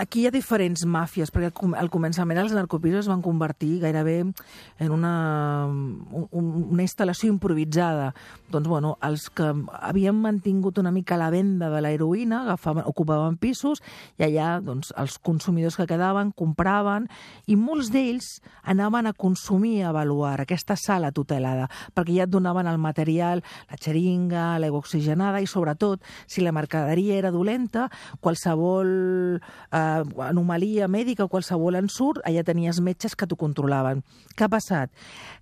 Aquí 0.01 0.23
hi 0.23 0.29
ha 0.29 0.33
diferents 0.35 0.85
màfies, 0.87 1.31
perquè 1.33 1.51
al 1.79 1.91
començament 1.93 2.39
els 2.41 2.55
narcopisos 2.57 3.05
es 3.05 3.11
van 3.11 3.23
convertir 3.25 3.81
gairebé 3.83 4.19
en 4.23 4.93
una, 4.95 5.13
una 5.71 6.85
instal·lació 6.85 7.31
improvisada. 7.33 8.11
Doncs, 8.51 8.69
bueno, 8.69 8.97
els 9.07 9.29
que 9.35 9.51
havien 9.81 10.17
mantingut 10.21 10.79
una 10.83 10.93
mica 10.95 11.19
la 11.21 11.31
venda 11.31 11.71
de 11.73 11.83
l'heroïna 11.83 12.43
ocupaven 12.91 13.39
pisos 13.41 13.83
i 14.19 14.27
allà 14.27 14.59
doncs, 14.65 14.93
els 14.99 15.19
consumidors 15.23 15.79
que 15.79 15.89
quedaven 15.91 16.33
compraven 16.37 17.09
i 17.47 17.57
molts 17.59 17.91
d'ells 17.95 18.41
anaven 18.63 19.11
a 19.11 19.15
consumir 19.15 19.83
a 19.83 19.91
avaluar 19.91 20.41
aquesta 20.41 20.77
sala 20.77 21.13
tutelada, 21.13 21.69
perquè 21.95 22.21
ja 22.21 22.29
et 22.29 22.33
donaven 22.33 22.69
el 22.71 22.79
material, 22.79 23.45
la 23.71 23.79
xeringa, 23.81 24.59
l'aigua 24.59 24.83
oxigenada 24.83 25.41
i 25.41 25.49
sobretot, 25.51 26.03
si 26.27 26.45
la 26.45 26.55
mercaderia 26.55 27.19
era 27.19 27.31
dolenta, 27.35 27.89
qualsevol 28.21 29.41
eh, 29.73 30.03
anomalia 30.27 30.89
mèdica 30.89 31.25
o 31.25 31.31
qualsevol 31.33 31.79
ensurt, 31.79 32.23
allà 32.25 32.45
tenies 32.47 32.81
metges 32.85 33.17
que 33.17 33.27
t'ho 33.27 33.39
controlaven. 33.41 34.03
Què 34.37 34.47
ha 34.47 34.53
passat? 34.53 34.93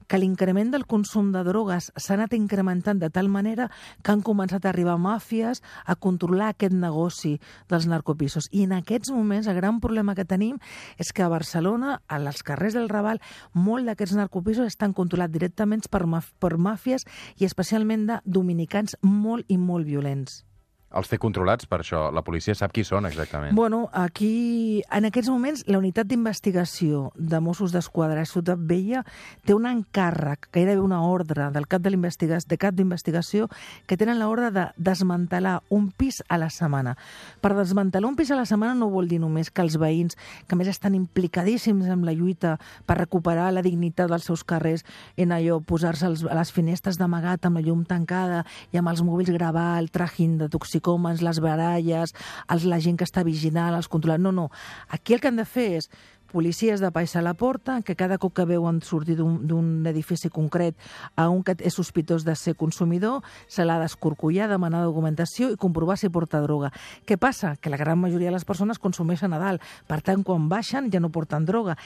Que 0.08 0.18
l'increment 0.18 0.73
del 0.73 0.87
consum 0.88 1.32
de 1.35 1.42
drogues 1.44 1.90
s'ha 1.97 2.14
anat 2.16 2.35
incrementant 2.37 3.00
de 3.00 3.11
tal 3.12 3.28
manera 3.28 3.68
que 4.02 4.12
han 4.12 4.25
començat 4.25 4.64
a 4.64 4.73
arribar 4.73 4.97
màfies 4.99 5.62
a 5.85 5.97
controlar 5.97 6.52
aquest 6.54 6.73
negoci 6.73 7.37
dels 7.68 7.88
narcopisos. 7.90 8.49
I 8.52 8.64
en 8.64 8.75
aquests 8.78 9.12
moments 9.12 9.47
el 9.47 9.61
gran 9.61 9.80
problema 9.85 10.16
que 10.16 10.25
tenim 10.25 10.56
és 10.97 11.12
que 11.12 11.23
a 11.23 11.32
Barcelona, 11.32 12.00
a 12.08 12.18
les 12.18 12.42
carrers 12.42 12.78
del 12.78 12.88
Raval, 12.88 13.20
molt 13.52 13.88
d'aquests 13.88 14.16
narcopisos 14.16 14.66
estan 14.66 14.97
controlats 14.97 15.32
directament 15.32 15.85
per, 15.90 16.04
per 16.40 16.56
màfies 16.56 17.04
i 17.38 17.44
especialment 17.44 18.06
de 18.08 18.20
dominicans 18.25 18.97
molt 19.02 19.44
i 19.49 19.58
molt 19.58 19.87
violents. 19.87 20.48
Els 20.88 21.11
té 21.11 21.18
controlats 21.21 21.68
per 21.68 21.83
això? 21.83 22.07
La 22.14 22.23
policia 22.25 22.54
sap 22.57 22.73
qui 22.73 22.85
són 22.87 23.07
exactament? 23.09 23.52
Bueno, 23.57 23.88
aquí, 23.92 24.83
en 24.90 25.09
aquests 25.09 25.28
moments, 25.28 25.64
la 25.68 25.80
unitat 25.80 26.09
d'investigació 26.09 27.11
de 27.14 27.40
Mossos 27.45 27.75
d'Esquadra 27.75 28.23
a 28.25 28.28
Ciutat 28.28 28.61
Vella 28.71 29.02
té 29.45 29.52
un 29.52 29.68
encàrrec, 29.68 30.49
gairebé 30.54 30.80
una 30.80 31.02
ordre 31.04 31.50
del 31.52 31.68
cap 31.68 31.83
de 31.85 31.88
de 31.99 32.57
cap 32.59 32.75
d'investigació, 32.75 33.49
que 33.87 33.97
tenen 33.97 34.18
l'ordre 34.18 34.50
de 34.50 34.66
desmantelar 34.76 35.62
un 35.68 35.90
pis 35.90 36.23
a 36.28 36.38
la 36.38 36.50
setmana. 36.50 36.97
Per 37.40 37.54
desmantelar 37.57 38.09
un 38.09 38.16
pis 38.16 38.30
a 38.30 38.37
la 38.37 38.47
setmana 38.47 38.75
no 38.75 38.90
vol 38.90 39.09
dir 39.09 39.18
només 39.21 39.50
que 39.50 39.62
els 39.62 39.78
veïns, 39.80 40.16
que 40.47 40.57
més 40.57 40.68
estan 40.68 40.95
implicadíssims 40.95 41.88
en 41.88 42.04
la 42.07 42.12
lluita 42.12 42.59
per 42.87 42.99
recuperar 42.99 43.50
la 43.52 43.62
dignitat 43.62 44.09
dels 44.11 44.25
seus 44.25 44.45
carrers, 44.45 44.85
en 45.16 45.33
allò, 45.33 45.61
posar-se 45.61 46.07
a 46.07 46.38
les 46.38 46.52
finestres 46.52 46.99
d'amagat 46.99 47.45
amb 47.47 47.59
la 47.59 47.64
llum 47.66 47.85
tancada 47.85 48.45
i 48.73 48.78
amb 48.78 48.88
els 48.92 49.02
mòbils 49.02 49.33
gravar 49.35 49.78
el 49.78 49.90
tràgin 49.90 50.38
de 50.38 50.49
toxicòmens, 50.78 51.23
les 51.23 51.40
baralles, 51.40 52.14
els, 52.49 52.64
la 52.64 52.78
gent 52.80 52.97
que 52.97 53.06
està 53.06 53.25
vigilant, 53.25 53.75
els 53.75 53.88
controlant... 53.88 54.23
No, 54.23 54.32
no. 54.32 54.50
Aquí 54.88 55.14
el 55.14 55.20
que 55.20 55.28
han 55.28 55.37
de 55.37 55.47
fer 55.47 55.76
és 55.78 55.90
policies 56.28 56.80
de 56.80 56.90
país 56.92 57.16
a 57.16 57.23
la 57.23 57.32
porta, 57.32 57.80
que 57.80 57.97
cada 57.97 58.18
cop 58.18 58.35
que 58.37 58.44
veuen 58.44 58.82
sortir 58.85 59.16
d'un 59.16 59.87
edifici 59.88 60.28
concret 60.28 60.76
a 61.16 61.30
un 61.32 61.40
que 61.42 61.54
és 61.56 61.73
sospitós 61.73 62.26
de 62.26 62.35
ser 62.37 62.54
consumidor, 62.54 63.23
se 63.49 63.64
l'ha 63.64 63.78
d'escorcollar, 63.80 64.50
demanar 64.50 64.85
documentació 64.85 65.49
i 65.50 65.56
comprovar 65.56 65.97
si 65.97 66.12
porta 66.12 66.42
droga. 66.44 66.68
Què 67.08 67.16
passa? 67.16 67.56
Que 67.56 67.73
la 67.73 67.80
gran 67.80 67.99
majoria 67.99 68.28
de 68.28 68.37
les 68.37 68.44
persones 68.44 68.78
consumeixen 68.78 69.32
a 69.32 69.40
dalt. 69.40 69.64
Per 69.88 70.02
tant, 70.04 70.23
quan 70.23 70.50
baixen 70.52 70.92
ja 70.92 71.00
no 71.00 71.08
porten 71.08 71.49
droga. 71.49 71.78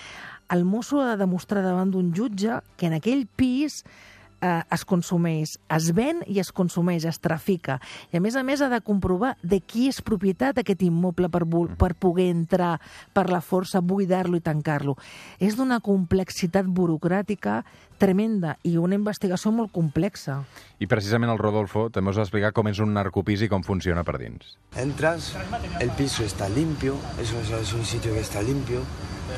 El 0.51 0.67
mosso 0.67 1.01
ha 1.01 1.13
de 1.13 1.23
demostrar 1.23 1.63
davant 1.63 1.95
d'un 1.95 2.11
jutge 2.13 2.59
que 2.77 2.91
en 2.91 2.99
aquell 2.99 3.29
pis 3.31 3.85
eh, 4.43 4.63
es 4.75 4.85
consumeix, 4.85 5.57
es 5.73 5.91
ven 5.95 6.21
i 6.27 6.41
es 6.43 6.53
consumeix, 6.53 7.07
es 7.09 7.21
trafica. 7.23 7.79
I 8.13 8.19
a 8.19 8.23
més 8.25 8.37
a 8.37 8.43
més 8.45 8.61
ha 8.61 8.69
de 8.73 8.83
comprovar 8.85 9.37
de 9.43 9.63
qui 9.63 9.87
és 9.89 10.03
propietat 10.05 10.59
aquest 10.61 10.83
immoble 10.83 11.31
per, 11.33 11.45
per 11.79 11.95
poder 11.95 12.29
entrar 12.35 12.75
per 13.15 13.29
la 13.31 13.41
força, 13.41 13.81
buidar-lo 13.81 14.37
i 14.37 14.45
tancar-lo. 14.45 14.97
És 15.39 15.57
d'una 15.57 15.81
complexitat 15.81 16.67
burocràtica 16.67 17.63
tremenda 18.03 18.57
i 18.67 18.75
una 18.81 18.99
investigació 18.99 19.53
molt 19.55 19.71
complexa. 19.73 20.41
I 20.83 20.89
precisament 20.91 21.31
el 21.31 21.39
Rodolfo 21.39 21.87
també 21.95 22.11
us 22.11 22.19
va 22.19 22.27
explicar 22.27 22.51
com 22.57 22.67
és 22.69 22.83
un 22.83 22.95
narcopís 22.97 23.45
i 23.47 23.51
com 23.53 23.63
funciona 23.63 24.03
per 24.03 24.19
dins. 24.19 24.57
Entras, 24.77 25.33
el 25.81 25.93
piso 25.95 26.27
está 26.27 26.49
limpio, 26.51 26.97
eso 27.23 27.39
es, 27.41 27.53
es 27.63 27.73
un 27.73 27.85
sitio 27.85 28.13
que 28.13 28.21
está 28.21 28.43
limpio. 28.43 28.83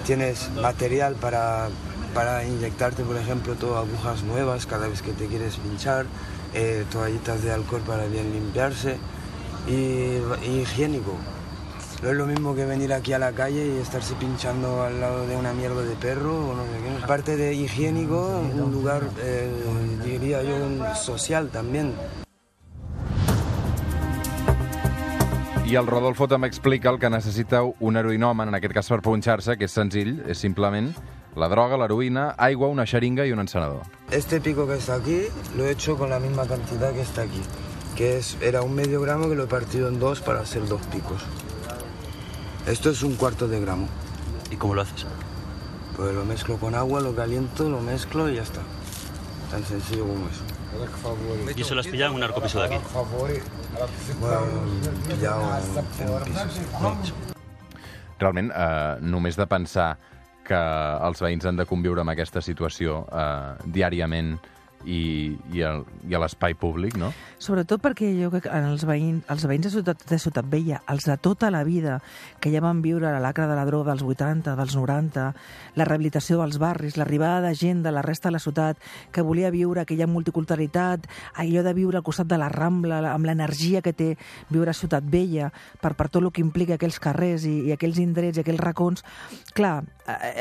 Tienes 0.07 0.49
material 0.57 1.15
para, 1.21 1.69
para 2.15 2.45
inyectarte, 2.45 3.03
por 3.03 3.17
ejemplo, 3.17 3.55
todo 3.55 3.77
agujas 3.77 4.23
nuevas 4.23 4.67
cada 4.67 4.89
vez 4.89 5.03
que 5.03 5.13
te 5.13 5.27
quieres 5.27 5.57
pinchar, 5.57 6.07
eh, 6.55 6.85
toallitas 6.91 7.43
de 7.43 7.53
alcohol 7.53 7.83
para 7.87 8.07
bien 8.07 8.33
limpiarse 8.33 8.97
y, 9.67 10.19
y 10.49 10.61
higiénico. 10.63 11.17
No 12.03 12.11
es 12.11 12.17
lo 12.17 12.27
mismo 12.27 12.55
que 12.55 12.65
venir 12.67 12.93
aquí 12.93 13.13
a 13.13 13.19
la 13.19 13.33
calle 13.33 13.67
y 13.67 13.81
estarse 13.81 14.15
pinchando 14.15 14.83
al 14.83 15.01
lado 15.01 15.27
de 15.27 15.37
una 15.37 15.53
mierda 15.53 15.83
de 15.83 15.95
perro 15.97 16.51
o 16.51 16.55
no 16.55 16.63
sé 16.65 16.79
qué. 16.85 17.05
Aparte 17.05 17.37
de 17.37 17.55
higiénico, 17.55 18.41
un 18.41 18.73
lugar, 18.73 19.03
eh, 19.23 19.51
diría 20.05 20.43
yo, 20.43 20.95
social 20.95 21.49
también. 21.49 21.95
I 25.65 25.77
el 25.77 25.87
Rodolfo 25.87 26.29
també 26.29 26.47
explica 26.47 26.91
el 26.91 26.99
que 27.01 27.09
necessita 27.09 27.63
un 27.65 27.97
heroinòmen, 27.97 28.51
en 28.51 28.55
aquest 28.59 28.75
cas 28.77 28.91
per 28.93 28.99
punxar-se, 29.01 29.57
que 29.57 29.65
és 29.65 29.73
senzill, 29.73 30.19
és 30.29 30.37
simplement 30.37 30.91
la 31.37 31.49
droga, 31.49 31.77
l'heroïna, 31.77 32.35
aigua, 32.39 32.69
una 32.69 32.87
xeringa 32.87 33.25
i 33.27 33.33
un 33.33 33.41
encenedor. 33.41 33.83
Este 34.11 34.41
pico 34.41 34.67
que 34.67 34.75
está 34.75 34.95
aquí 34.95 35.25
lo 35.57 35.65
he 35.65 35.73
hecho 35.73 35.97
con 35.97 36.11
la 36.11 36.21
misma 36.21 36.47
cantidad 36.47 36.93
que 36.93 37.03
está 37.03 37.23
aquí, 37.23 37.43
que 37.97 38.19
es, 38.19 38.37
era 38.41 38.63
un 38.63 38.75
medio 38.75 39.01
gramo 39.01 39.29
que 39.29 39.35
lo 39.35 39.45
he 39.45 39.47
partido 39.47 39.89
en 39.89 39.99
dos 39.99 40.21
para 40.21 40.41
hacer 40.41 40.67
dos 40.69 40.81
picos. 40.93 41.23
Esto 42.67 42.91
es 42.91 43.03
un 43.03 43.17
cuarto 43.17 43.49
de 43.49 43.61
gramo. 43.61 43.89
¿Y 44.51 44.57
cómo 44.57 44.75
lo 44.75 44.83
haces? 44.83 45.07
Pues 45.97 46.15
lo 46.15 46.25
mezclo 46.25 46.57
con 46.59 46.75
agua, 46.75 47.01
lo 47.01 47.15
caliento, 47.15 47.69
lo 47.69 47.81
mezclo 47.81 48.31
y 48.31 48.37
ya 48.37 48.43
está. 48.43 48.61
Tan 49.51 49.65
sencillo 49.65 50.07
como 50.07 50.29
eso. 50.29 50.43
¿Y 51.57 51.61
eso 51.61 51.75
lo 51.75 51.81
has 51.81 51.87
pillado 51.87 52.11
en 52.11 52.15
un 52.15 52.21
narcopiso 52.21 52.61
de 52.61 52.67
aquí? 52.67 52.85
Bueno, 54.21 54.41
pillado 55.09 55.43
en 55.43 56.09
un 56.09 56.23
piso. 57.03 57.15
Realment, 58.19 58.53
eh, 58.55 58.97
només 59.01 59.37
de 59.37 59.47
pensar 59.47 59.99
que 60.47 60.61
els 61.09 61.23
veïns 61.25 61.47
han 61.49 61.61
de 61.61 61.67
conviure 61.69 62.05
amb 62.05 62.13
aquesta 62.15 62.43
situació 62.45 63.05
eh, 63.09 63.71
diàriament 63.77 64.37
i, 64.87 65.37
i, 65.53 65.63
el, 65.65 65.83
i 66.09 66.15
a 66.15 66.21
l'espai 66.21 66.55
públic, 66.59 66.97
no? 67.01 67.11
Sobretot 67.43 67.83
perquè 67.83 68.11
jo 68.17 68.31
crec 68.33 68.47
que 68.47 68.61
els 68.71 68.85
veïns, 68.89 69.25
els 69.33 69.47
veïns 69.49 69.67
de 69.67 69.73
Ciutat, 69.73 70.05
de 70.09 70.19
Ciutat 70.21 70.49
Vella, 70.51 70.81
els 70.93 71.07
de 71.09 71.17
tota 71.21 71.51
la 71.53 71.65
vida, 71.67 71.99
que 72.41 72.53
ja 72.53 72.63
van 72.65 72.83
viure 72.85 73.11
la 73.13 73.23
lacra 73.23 73.49
de 73.51 73.57
la 73.57 73.65
droga 73.69 73.93
dels 73.93 74.05
80, 74.05 74.57
dels 74.59 74.77
90, 74.77 75.27
la 75.79 75.89
rehabilitació 75.89 76.41
dels 76.41 76.59
barris, 76.63 76.99
l'arribada 77.01 77.49
de 77.49 77.55
gent 77.59 77.83
de 77.85 77.93
la 77.95 78.05
resta 78.05 78.29
de 78.29 78.37
la 78.37 78.43
ciutat 78.43 78.81
que 79.13 79.25
volia 79.25 79.53
viure 79.55 79.83
aquella 79.83 80.09
multiculturalitat, 80.11 81.09
allò 81.41 81.65
de 81.65 81.75
viure 81.77 82.01
al 82.01 82.07
costat 82.07 82.29
de 82.31 82.41
la 82.41 82.51
Rambla, 82.53 83.03
amb 83.13 83.29
l'energia 83.29 83.83
que 83.83 83.95
té 83.97 84.15
viure 84.51 84.73
a 84.73 84.77
Ciutat 84.77 85.05
Vella, 85.09 85.51
per, 85.81 85.95
per 85.95 86.09
tot 86.09 86.23
el 86.23 86.33
que 86.33 86.45
implica 86.45 86.79
aquells 86.79 87.01
carrers 87.01 87.49
i, 87.49 87.57
i 87.71 87.75
aquells 87.75 88.01
indrets 88.03 88.39
i 88.39 88.45
aquells 88.45 88.63
racons. 88.63 89.05
Clar, 89.55 89.83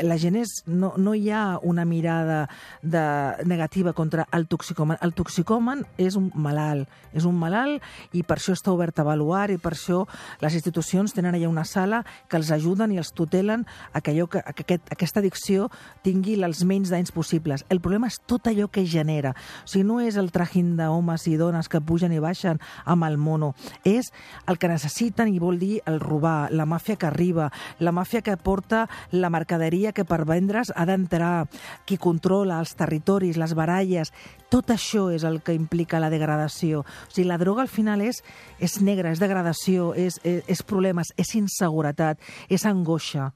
la 0.02 0.16
gent 0.20 0.36
és... 0.36 0.62
No, 0.66 0.92
no 1.00 1.14
hi 1.16 1.30
ha 1.32 1.58
una 1.62 1.84
mirada 1.84 2.48
de, 2.82 3.04
negativa 3.44 3.92
contra 3.92 4.26
el 4.32 4.46
toxicòman. 4.48 4.98
El 5.04 5.14
toxicòman 5.16 5.84
és 6.00 6.18
un 6.20 6.30
malalt, 6.34 6.90
és 7.16 7.24
un 7.24 7.36
malalt 7.38 7.82
i 8.12 8.24
per 8.26 8.36
això 8.38 8.54
està 8.56 8.72
obert 8.74 8.98
a 8.98 9.04
avaluar 9.04 9.48
i 9.54 9.58
per 9.60 9.72
això 9.74 10.02
les 10.42 10.56
institucions 10.58 11.14
tenen 11.16 11.36
allà 11.36 11.48
una 11.48 11.64
sala 11.64 12.02
que 12.28 12.36
els 12.36 12.50
ajuden 12.52 12.92
i 12.92 13.00
els 13.00 13.14
tutelen 13.16 13.64
a 13.92 14.02
que, 14.02 14.12
allò, 14.12 14.28
que, 14.28 14.42
a 14.44 14.52
que 14.52 14.66
aquest, 14.66 14.92
aquesta 14.92 15.22
addicció 15.22 15.70
tingui 16.04 16.36
els 16.44 16.64
menys 16.68 16.92
danys 16.92 17.14
possibles. 17.14 17.64
El 17.72 17.80
problema 17.80 18.10
és 18.12 18.20
tot 18.28 18.50
allò 18.50 18.68
que 18.68 18.84
genera. 18.86 19.34
O 19.64 19.70
sigui, 19.70 19.86
no 19.88 20.00
és 20.04 20.18
el 20.20 20.32
trajín 20.34 20.74
d'homes 20.76 21.26
i 21.30 21.38
dones 21.40 21.70
que 21.72 21.80
pugen 21.80 22.12
i 22.12 22.20
baixen 22.20 22.60
amb 22.84 23.08
el 23.08 23.16
mono. 23.16 23.54
És 23.84 24.12
el 24.50 24.60
que 24.60 24.68
necessiten 24.68 25.32
i 25.32 25.40
vol 25.40 25.58
dir 25.60 25.78
el 25.88 26.00
robar, 26.02 26.52
la 26.52 26.68
màfia 26.68 26.98
que 27.00 27.08
arriba, 27.08 27.50
la 27.80 27.94
màfia 27.96 28.20
que 28.24 28.36
porta 28.36 28.84
la 29.12 29.30
mercaderia 29.32 29.53
que 29.92 30.04
per 30.04 30.24
vendre's 30.24 30.72
ha 30.74 30.84
d'entrar, 30.86 31.46
qui 31.84 31.96
controla 31.96 32.58
els 32.58 32.74
territoris, 32.74 33.36
les 33.36 33.54
baralles, 33.54 34.12
tot 34.50 34.70
això 34.70 35.10
és 35.10 35.24
el 35.24 35.40
que 35.42 35.54
implica 35.54 36.00
la 36.00 36.10
degradació. 36.10 36.80
O 36.80 37.10
sigui, 37.10 37.28
la 37.28 37.38
droga 37.38 37.62
al 37.62 37.68
final 37.68 38.00
és, 38.00 38.22
és 38.58 38.80
negra, 38.80 39.10
és 39.10 39.20
degradació, 39.20 39.94
és, 39.94 40.20
és, 40.24 40.42
és 40.46 40.62
problemes, 40.62 41.12
és 41.16 41.34
inseguretat, 41.34 42.18
és 42.48 42.64
angoixa. 42.64 43.32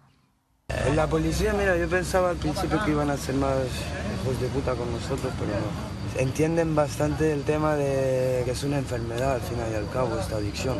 La 0.94 1.06
policía, 1.06 1.54
mira, 1.54 1.76
yo 1.76 1.88
pensaba 1.88 2.30
al 2.30 2.36
principio 2.36 2.78
que 2.84 2.90
iban 2.90 3.10
a 3.10 3.16
ser 3.16 3.34
más 3.36 3.56
hijos 4.20 4.40
de 4.40 4.48
puta 4.48 4.74
con 4.74 4.92
nosotros, 4.92 5.32
pero 5.38 5.52
no. 5.52 6.20
Entienden 6.20 6.74
bastante 6.74 7.32
el 7.32 7.42
tema 7.42 7.74
de 7.74 8.42
que 8.44 8.50
es 8.50 8.64
una 8.64 8.78
enfermedad 8.78 9.36
al 9.36 9.40
final 9.40 9.70
y 9.72 9.76
al 9.76 9.88
cabo, 9.90 10.18
esta 10.18 10.36
adicción. 10.36 10.76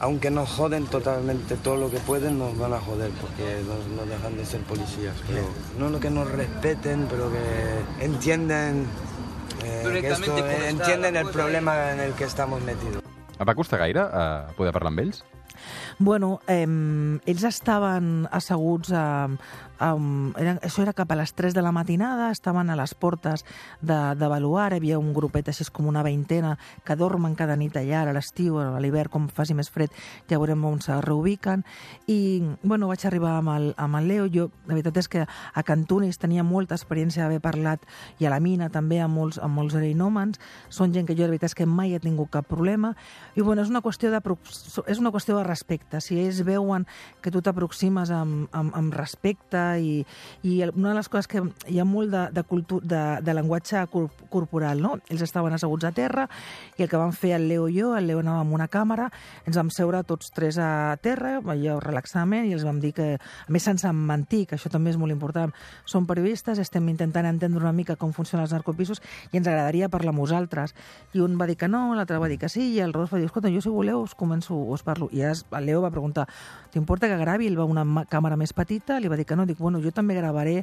Aunque 0.00 0.30
nos 0.30 0.48
joden 0.50 0.86
totalmente 0.86 1.56
todo 1.56 1.76
lo 1.76 1.90
que 1.90 1.98
pueden, 1.98 2.38
nos 2.38 2.56
van 2.58 2.74
a 2.74 2.80
joder 2.80 3.10
porque 3.20 3.62
nos, 3.66 3.86
nos 3.96 4.08
dejan 4.08 4.36
de 4.36 4.44
ser 4.44 4.60
policías. 4.62 5.16
Pero 5.26 5.48
no 5.78 5.88
lo 5.88 6.00
que 6.00 6.10
nos 6.10 6.30
respeten, 6.30 7.06
pero 7.08 7.30
que 7.32 8.04
entienden, 8.04 8.86
eh, 9.64 9.98
que 10.00 10.08
esto, 10.08 10.36
eh, 10.36 10.68
entienden 10.68 11.16
el 11.16 11.28
problema 11.28 11.92
en 11.92 12.00
el 12.00 12.12
que 12.12 12.24
estamos 12.24 12.62
metidos. 12.62 13.02
Et 13.38 13.44
va 13.44 13.54
costar 13.54 13.78
gaire 13.78 14.00
eh, 14.00 14.52
poder 14.56 14.72
parlar 14.72 14.94
amb 14.94 15.02
ells? 15.02 15.24
Bueno, 15.98 16.40
eh, 16.46 16.66
ells 17.24 17.44
estaven 17.44 18.28
asseguts 18.30 18.92
a... 18.92 19.30
a 19.80 19.88
eren, 20.40 20.58
això 20.64 20.82
era 20.82 20.92
cap 20.96 21.10
a 21.12 21.16
les 21.16 21.32
3 21.36 21.54
de 21.56 21.62
la 21.64 21.72
matinada, 21.72 22.30
estaven 22.32 22.68
a 22.68 22.76
les 22.76 22.92
portes 22.96 23.46
d'avaluar, 23.80 24.74
hi 24.74 24.76
havia 24.76 24.98
un 25.00 25.14
grupet 25.16 25.48
així 25.48 25.64
com 25.72 25.88
una 25.88 26.02
veintena 26.04 26.54
que 26.84 26.96
dormen 26.96 27.34
cada 27.36 27.56
nit 27.56 27.76
allà, 27.76 28.02
a 28.04 28.12
l'estiu, 28.12 28.58
a 28.60 28.80
l'hivern, 28.80 29.12
com 29.12 29.28
faci 29.32 29.56
més 29.56 29.70
fred, 29.72 29.92
ja 30.28 30.40
veurem 30.40 30.64
on 30.68 30.82
se 30.84 30.98
reubiquen. 31.00 31.64
I, 32.12 32.42
bueno, 32.62 32.90
vaig 32.92 33.06
arribar 33.08 33.38
amb 33.40 33.54
el, 33.54 33.70
amb 33.80 33.96
el 33.96 34.08
Leo. 34.08 34.28
Jo, 34.32 34.50
la 34.68 34.76
veritat 34.76 35.00
és 35.00 35.08
que 35.08 35.24
a 35.24 35.64
Cantunis 35.64 36.20
tenia 36.20 36.44
molta 36.44 36.76
experiència 36.76 37.24
d'haver 37.24 37.40
parlat, 37.40 37.88
i 38.20 38.28
a 38.28 38.32
la 38.32 38.40
mina 38.40 38.68
també, 38.68 39.00
amb 39.00 39.16
molts, 39.16 39.40
amb 39.40 39.56
molts 39.56 39.76
arenòmens. 39.80 40.40
Són 40.68 40.92
gent 40.92 41.08
que 41.08 41.16
jo, 41.16 41.24
la 41.24 41.32
veritat 41.32 41.54
és 41.54 41.56
que 41.56 41.68
mai 41.68 41.96
he 41.96 42.00
tingut 42.04 42.32
cap 42.36 42.48
problema. 42.48 42.92
I, 43.34 43.40
bueno, 43.40 43.64
és 43.64 43.72
una 43.72 43.84
qüestió 43.84 44.12
de, 44.12 44.20
és 44.92 45.00
una 45.00 45.12
qüestió 45.12 45.40
de 45.40 45.44
respecte. 45.48 45.85
Si 46.00 46.18
ells 46.20 46.42
veuen 46.46 46.86
que 47.22 47.30
tu 47.30 47.42
t'aproximes 47.42 48.10
amb, 48.14 48.48
amb, 48.56 48.74
amb 48.76 48.94
respecte 48.94 49.62
i, 49.80 50.00
i 50.42 50.58
una 50.68 50.90
de 50.90 50.96
les 50.98 51.08
coses 51.12 51.30
que 51.30 51.42
hi 51.70 51.80
ha 51.80 51.86
molt 51.88 52.12
de, 52.12 52.26
de, 52.34 52.44
cultu, 52.46 52.80
de, 52.82 53.02
de 53.22 53.34
llenguatge 53.36 53.84
cor 53.92 54.10
corporal, 54.30 54.82
no? 54.82 54.96
Ells 55.08 55.22
estaven 55.24 55.54
asseguts 55.54 55.86
a 55.86 55.92
terra 55.96 56.26
i 56.76 56.84
el 56.84 56.90
que 56.90 57.00
vam 57.00 57.14
fer 57.16 57.34
el 57.36 57.46
Leo 57.48 57.68
i 57.70 57.78
jo, 57.78 57.94
el 57.96 58.08
Leo 58.10 58.20
anava 58.20 58.42
amb 58.44 58.54
una 58.56 58.68
càmera, 58.68 59.08
ens 59.46 59.56
vam 59.56 59.70
seure 59.72 60.02
tots 60.06 60.32
tres 60.34 60.58
a 60.60 60.96
terra, 61.02 61.38
allò 61.40 61.78
relaxadament, 61.82 62.48
i 62.48 62.54
els 62.56 62.66
vam 62.66 62.80
dir 62.82 62.92
que, 62.96 63.08
a 63.16 63.52
més 63.52 63.64
sense 63.66 63.90
mentir, 63.92 64.44
que 64.50 64.58
això 64.58 64.70
també 64.72 64.92
és 64.92 64.98
molt 65.00 65.14
important, 65.14 65.54
som 65.88 66.06
periodistes, 66.08 66.60
estem 66.62 66.88
intentant 66.92 67.28
entendre 67.28 67.62
una 67.62 67.74
mica 67.76 67.96
com 67.96 68.12
funcionen 68.16 68.44
els 68.46 68.54
narcopisos 68.54 69.02
i 69.32 69.40
ens 69.40 69.48
agradaria 69.48 69.90
parlar 69.92 70.14
amb 70.14 70.24
vosaltres. 70.24 70.74
I 71.14 71.22
un 71.24 71.38
va 71.40 71.48
dir 71.48 71.56
que 71.60 71.68
no, 71.70 71.88
l'altre 71.96 72.20
va 72.22 72.30
dir 72.30 72.38
que 72.42 72.50
sí, 72.52 72.72
i 72.74 72.80
el 72.84 72.92
Rodolfo 72.92 73.16
va 73.16 73.22
dir, 73.22 73.30
escolta, 73.30 73.52
jo 73.52 73.62
si 73.64 73.72
voleu 73.72 74.02
us 74.04 74.16
començo, 74.18 74.56
us 74.56 74.84
parlo. 74.86 75.08
I 75.12 75.22
llavors 75.22 75.44
el 75.56 75.66
Leo 75.66 75.75
va 75.84 75.90
preguntar, 75.90 76.26
t'importa 76.72 77.08
que 77.08 77.18
gravi? 77.20 77.48
Ell 77.50 77.58
va 77.58 77.66
una 77.68 78.04
càmera 78.10 78.36
més 78.36 78.52
petita, 78.56 79.00
li 79.00 79.08
va 79.08 79.16
dir 79.16 79.26
que 79.26 79.36
no, 79.36 79.46
dic, 79.46 79.58
bueno, 79.58 79.80
jo 79.84 79.92
també 79.94 80.16
gravaré 80.16 80.62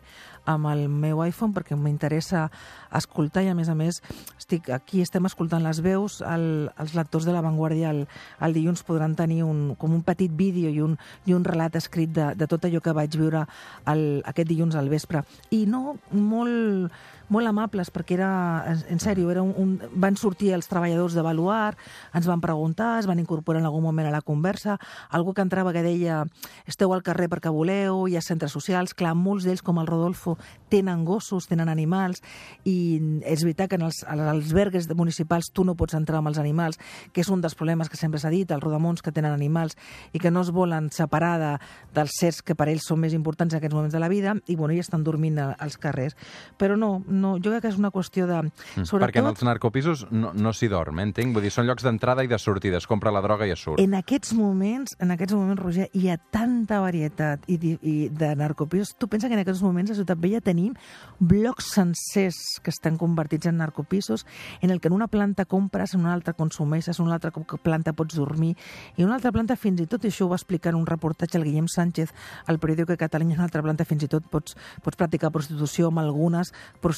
amb 0.50 0.70
el 0.72 0.88
meu 0.90 1.24
iPhone 1.26 1.54
perquè 1.56 1.78
m'interessa 1.80 2.48
escoltar 2.94 3.44
i 3.46 3.52
a 3.52 3.56
més 3.58 3.70
a 3.70 3.76
més 3.78 4.02
estic 4.38 4.70
aquí 4.74 5.02
estem 5.02 5.26
escoltant 5.30 5.64
les 5.64 5.80
veus 5.84 6.20
el, 6.28 6.70
els 6.80 6.94
lectors 6.98 7.26
de 7.26 7.34
La 7.36 7.44
Vanguardia 7.46 7.94
el, 7.94 8.04
el 8.44 8.56
dilluns 8.56 8.84
podran 8.88 9.16
tenir 9.16 9.44
un, 9.48 9.74
com 9.80 9.94
un 9.96 10.04
petit 10.06 10.32
vídeo 10.32 10.70
i 10.70 10.82
un, 10.84 10.98
i 11.26 11.34
un 11.34 11.46
relat 11.48 11.76
escrit 11.80 12.14
de, 12.14 12.32
de 12.38 12.50
tot 12.50 12.66
allò 12.66 12.84
que 12.84 12.96
vaig 12.96 13.18
viure 13.18 13.46
el, 13.90 14.06
aquest 14.26 14.50
dilluns 14.50 14.78
al 14.80 14.92
vespre 14.92 15.24
i 15.52 15.64
no, 15.70 15.98
molt 16.12 16.92
molt 17.30 17.48
amables, 17.48 17.92
perquè 17.94 18.18
era, 18.18 18.32
en, 18.68 19.00
sèrio, 19.00 19.30
era 19.32 19.44
un, 19.44 19.54
un, 19.58 19.74
van 19.96 20.18
sortir 20.20 20.54
els 20.56 20.68
treballadors 20.72 21.16
de 21.16 21.24
Baluar, 21.26 21.76
ens 22.14 22.28
van 22.28 22.42
preguntar, 22.44 22.98
es 23.00 23.08
van 23.08 23.22
incorporar 23.22 23.62
en 23.62 23.68
algun 23.70 23.84
moment 23.84 24.08
a 24.08 24.14
la 24.14 24.22
conversa, 24.22 24.78
algú 25.10 25.34
que 25.34 25.44
entrava 25.46 25.74
que 25.74 25.84
deia 25.86 26.24
esteu 26.68 26.94
al 26.94 27.04
carrer 27.04 27.30
perquè 27.32 27.52
voleu, 27.54 28.06
hi 28.08 28.18
ha 28.18 28.24
centres 28.24 28.54
socials, 28.56 28.94
clar, 28.98 29.16
molts 29.16 29.48
d'ells, 29.48 29.64
com 29.64 29.80
el 29.80 29.88
Rodolfo, 29.88 30.38
tenen 30.70 31.06
gossos, 31.06 31.48
tenen 31.48 31.72
animals, 31.72 32.24
i 32.66 33.00
és 33.30 33.44
veritat 33.46 33.72
que 33.72 33.80
en 33.80 33.88
els, 33.88 34.04
als 34.08 34.28
albergues 34.34 34.90
municipals 34.96 35.52
tu 35.54 35.66
no 35.66 35.78
pots 35.80 35.98
entrar 35.98 36.20
amb 36.22 36.32
els 36.32 36.42
animals, 36.42 36.80
que 37.14 37.24
és 37.24 37.32
un 37.32 37.42
dels 37.42 37.56
problemes 37.56 37.90
que 37.90 38.00
sempre 38.00 38.22
s'ha 38.22 38.32
dit, 38.34 38.50
els 38.52 38.64
rodamons 38.64 39.02
que 39.02 39.14
tenen 39.14 39.34
animals 39.34 39.78
i 40.14 40.20
que 40.20 40.32
no 40.32 40.44
es 40.44 40.52
volen 40.52 40.90
separar 40.92 41.36
de, 41.40 41.54
dels 41.96 42.18
certs 42.20 42.42
que 42.46 42.56
per 42.58 42.70
ells 42.72 42.88
són 42.90 43.02
més 43.04 43.14
importants 43.16 43.54
en 43.54 43.62
aquests 43.62 43.76
moments 43.76 43.94
de 43.94 44.02
la 44.02 44.12
vida, 44.12 44.36
i 44.48 44.56
bueno, 44.56 44.74
i 44.74 44.82
estan 44.82 45.04
dormint 45.04 45.40
als 45.40 45.78
carrers. 45.82 46.18
Però 46.60 46.78
no, 46.80 46.98
no 47.14 47.36
jo 47.38 47.54
crec 47.54 47.66
que 47.66 47.72
és 47.74 47.80
una 47.80 47.92
qüestió 47.94 48.28
de... 48.30 48.42
Mm. 48.44 48.88
Perquè 49.04 49.22
en 49.22 49.30
els 49.32 49.44
narcopisos 49.46 50.06
no, 50.12 50.34
no 50.34 50.54
s'hi 50.56 50.70
dorm, 50.72 51.00
eh, 51.00 51.08
entenc? 51.10 51.36
Vull 51.36 51.46
dir, 51.46 51.54
són 51.54 51.68
llocs 51.70 51.86
d'entrada 51.86 52.26
i 52.26 52.32
de 52.32 52.40
sortida. 52.42 52.80
Es 52.82 52.90
compra 52.90 53.14
la 53.14 53.22
droga 53.26 53.48
i 53.48 53.54
es 53.56 53.64
surt. 53.64 53.82
En 53.84 53.96
aquests 53.98 54.34
moments, 54.38 54.98
en 55.04 55.14
aquests 55.16 55.38
moments, 55.38 55.62
Roger, 55.62 55.90
hi 55.94 56.10
ha 56.12 56.18
tanta 56.34 56.82
varietat 56.84 57.48
i, 57.52 57.58
i 57.80 57.96
de 58.10 58.34
narcopisos. 58.40 58.96
Tu 59.00 59.10
pensa 59.12 59.30
que 59.30 59.38
en 59.38 59.44
aquests 59.44 59.64
moments 59.64 59.94
a 59.94 59.98
Ciutat 59.98 60.20
Vella 60.22 60.42
tenim 60.44 60.74
blocs 61.20 61.72
sencers 61.76 62.60
que 62.64 62.74
estan 62.74 62.98
convertits 62.98 63.48
en 63.50 63.58
narcopisos 63.62 64.26
en 64.62 64.72
el 64.72 64.82
que 64.82 64.90
en 64.90 64.98
una 64.98 65.08
planta 65.08 65.46
compres, 65.46 65.94
en 65.94 66.02
una 66.02 66.14
altra 66.14 66.34
consumeixes, 66.34 67.00
en 67.00 67.06
una 67.06 67.20
altra 67.20 67.32
planta 67.32 67.94
pots 67.94 68.16
dormir 68.16 68.56
i 68.98 69.04
en 69.04 69.08
una 69.08 69.18
altra 69.20 69.32
planta 69.32 69.58
fins 69.60 69.82
i 69.84 69.88
tot, 69.90 70.04
i 70.04 70.12
això 70.12 70.28
ho 70.28 70.32
va 70.32 70.40
explicar 70.40 70.74
en 70.74 70.80
un 70.82 70.88
reportatge 70.90 71.38
el 71.38 71.46
Guillem 71.48 71.68
Sánchez 71.72 72.14
al 72.48 72.60
periòdico 72.60 72.94
de 72.94 73.00
Catalunya, 73.02 73.36
en 73.36 73.42
una 73.42 73.50
altra 73.50 73.64
planta 73.66 73.86
fins 73.86 74.06
i 74.06 74.12
tot 74.12 74.28
pots, 74.32 74.58
pots 74.84 75.00
practicar 75.00 75.32
prostitució 75.34 75.90
amb 75.90 76.04
algunes 76.04 76.54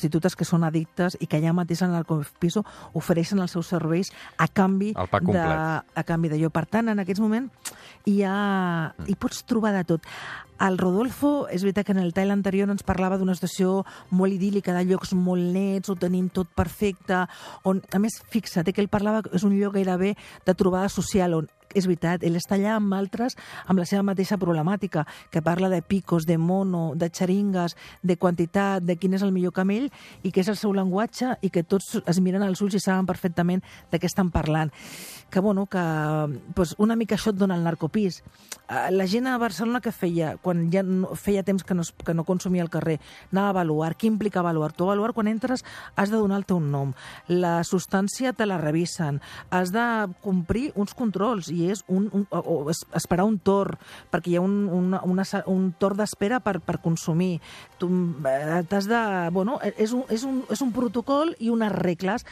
prostitutes 0.05 0.35
que 0.37 0.45
són 0.45 0.63
addictes 0.63 1.17
i 1.19 1.27
que 1.27 1.39
allà 1.39 1.53
mateix 1.53 1.81
en 1.81 1.89
el 1.89 1.97
narcopiso 1.99 2.63
ofereixen 2.93 3.39
els 3.41 3.51
seus 3.51 3.67
serveis 3.67 4.11
a 4.37 4.47
canvi 4.47 4.93
de, 4.93 5.41
a 5.41 6.03
canvi 6.05 6.29
d'allò. 6.29 6.49
Per 6.53 6.65
tant, 6.65 6.89
en 6.89 6.99
aquests 6.99 7.21
moments 7.21 7.73
hi, 8.05 8.21
ha, 8.23 8.93
hi 9.07 9.15
pots 9.15 9.43
trobar 9.45 9.73
de 9.73 9.83
tot. 9.83 10.05
El 10.61 10.77
Rodolfo, 10.77 11.47
és 11.51 11.65
veritat 11.65 11.87
que 11.87 11.95
en 11.95 11.99
el 11.99 12.13
tall 12.15 12.31
anterior 12.31 12.69
ens 12.71 12.85
parlava 12.85 13.17
d'una 13.17 13.35
situació 13.35 13.83
molt 14.11 14.31
idíl·lica, 14.37 14.75
de 14.77 14.85
llocs 14.87 15.11
molt 15.17 15.51
nets, 15.51 15.89
ho 15.89 15.97
tenim 15.99 16.29
tot 16.29 16.47
perfecte, 16.55 17.25
on, 17.67 17.81
a 17.91 17.99
més, 17.99 18.21
fixa't, 18.31 18.69
eh, 18.69 18.71
que 18.71 18.83
ell 18.85 18.91
parlava 18.91 19.25
que 19.25 19.35
és 19.35 19.43
un 19.43 19.57
lloc 19.57 19.75
gairebé 19.75 20.13
de 20.45 20.55
trobada 20.55 20.87
social, 20.87 21.35
on 21.41 21.49
és 21.73 21.87
veritat, 21.87 22.23
ell 22.23 22.35
està 22.37 22.55
allà 22.55 22.75
amb 22.77 22.93
altres 22.93 23.35
amb 23.65 23.79
la 23.79 23.85
seva 23.89 24.03
mateixa 24.03 24.37
problemàtica, 24.37 25.05
que 25.31 25.41
parla 25.41 25.69
de 25.69 25.81
picos, 25.81 26.25
de 26.25 26.37
mono, 26.37 26.93
de 26.95 27.09
xeringues, 27.09 27.75
de 28.03 28.17
quantitat, 28.17 28.83
de 28.83 28.97
quin 28.99 29.15
és 29.15 29.23
el 29.25 29.33
millor 29.35 29.53
camell, 29.55 29.89
i 30.23 30.31
que 30.31 30.43
és 30.43 30.49
el 30.51 30.57
seu 30.59 30.73
llenguatge, 30.73 31.35
i 31.41 31.49
que 31.49 31.63
tots 31.63 31.97
es 32.05 32.19
miren 32.21 32.43
als 32.43 32.61
ulls 32.61 32.75
i 32.77 32.83
saben 32.83 33.07
perfectament 33.09 33.63
de 33.91 33.99
què 33.99 34.09
estan 34.09 34.31
parlant. 34.31 34.73
Que, 35.29 35.41
bueno, 35.41 35.65
que 35.65 35.81
pues, 36.55 36.75
una 36.77 36.95
mica 36.95 37.15
això 37.15 37.33
et 37.33 37.39
dona 37.39 37.57
el 37.57 37.63
narcopís. 37.65 38.21
Eh, 38.69 38.91
La 38.95 39.07
gent 39.07 39.27
a 39.27 39.37
Barcelona 39.41 39.81
que 39.81 39.91
feia, 39.91 40.35
quan 40.41 40.69
ja 40.71 40.83
no, 40.85 41.15
feia 41.15 41.43
temps 41.43 41.63
que 41.63 41.75
no, 41.75 41.83
que 42.05 42.13
no 42.13 42.23
consumia 42.23 42.63
al 42.63 42.69
carrer, 42.69 42.99
anava 43.31 43.47
a 43.47 43.55
avaluar. 43.55 43.95
Què 43.97 44.07
implica 44.07 44.39
avaluar? 44.39 44.71
Tu 44.71 44.85
avaluar, 44.85 45.13
quan 45.13 45.27
entres, 45.27 45.65
has 45.95 46.11
de 46.13 46.17
donar 46.17 46.37
el 46.37 46.45
teu 46.45 46.59
nom. 46.59 46.93
La 47.27 47.63
substància 47.63 48.33
te 48.33 48.45
la 48.45 48.59
revisen. 48.61 49.19
Has 49.49 49.73
de 49.73 49.85
complir 50.21 50.71
uns 50.75 50.93
controls 50.93 51.49
i 51.55 51.69
és 51.71 51.81
un, 51.87 52.09
un, 52.13 52.27
o, 52.29 52.41
o 52.43 52.57
es- 52.73 52.83
esperar 52.97 53.25
un 53.25 53.39
torn, 53.39 53.79
perquè 54.11 54.33
hi 54.33 54.37
ha 54.39 54.43
un, 54.43 54.57
una, 54.69 55.01
una, 55.07 55.25
un 55.51 55.71
torn 55.79 55.97
d'espera 56.03 56.41
per, 56.43 56.59
per 56.59 56.77
consumir. 56.83 57.39
Eh, 57.81 58.61
t'has 58.69 58.89
de... 58.91 59.01
Bueno, 59.35 59.57
és 59.75 59.95
un, 59.95 60.03
és, 60.13 60.27
un, 60.27 60.43
és 60.51 60.61
un 60.61 60.71
protocol 60.75 61.35
i 61.39 61.49
unes 61.53 61.71
regles. 61.71 62.27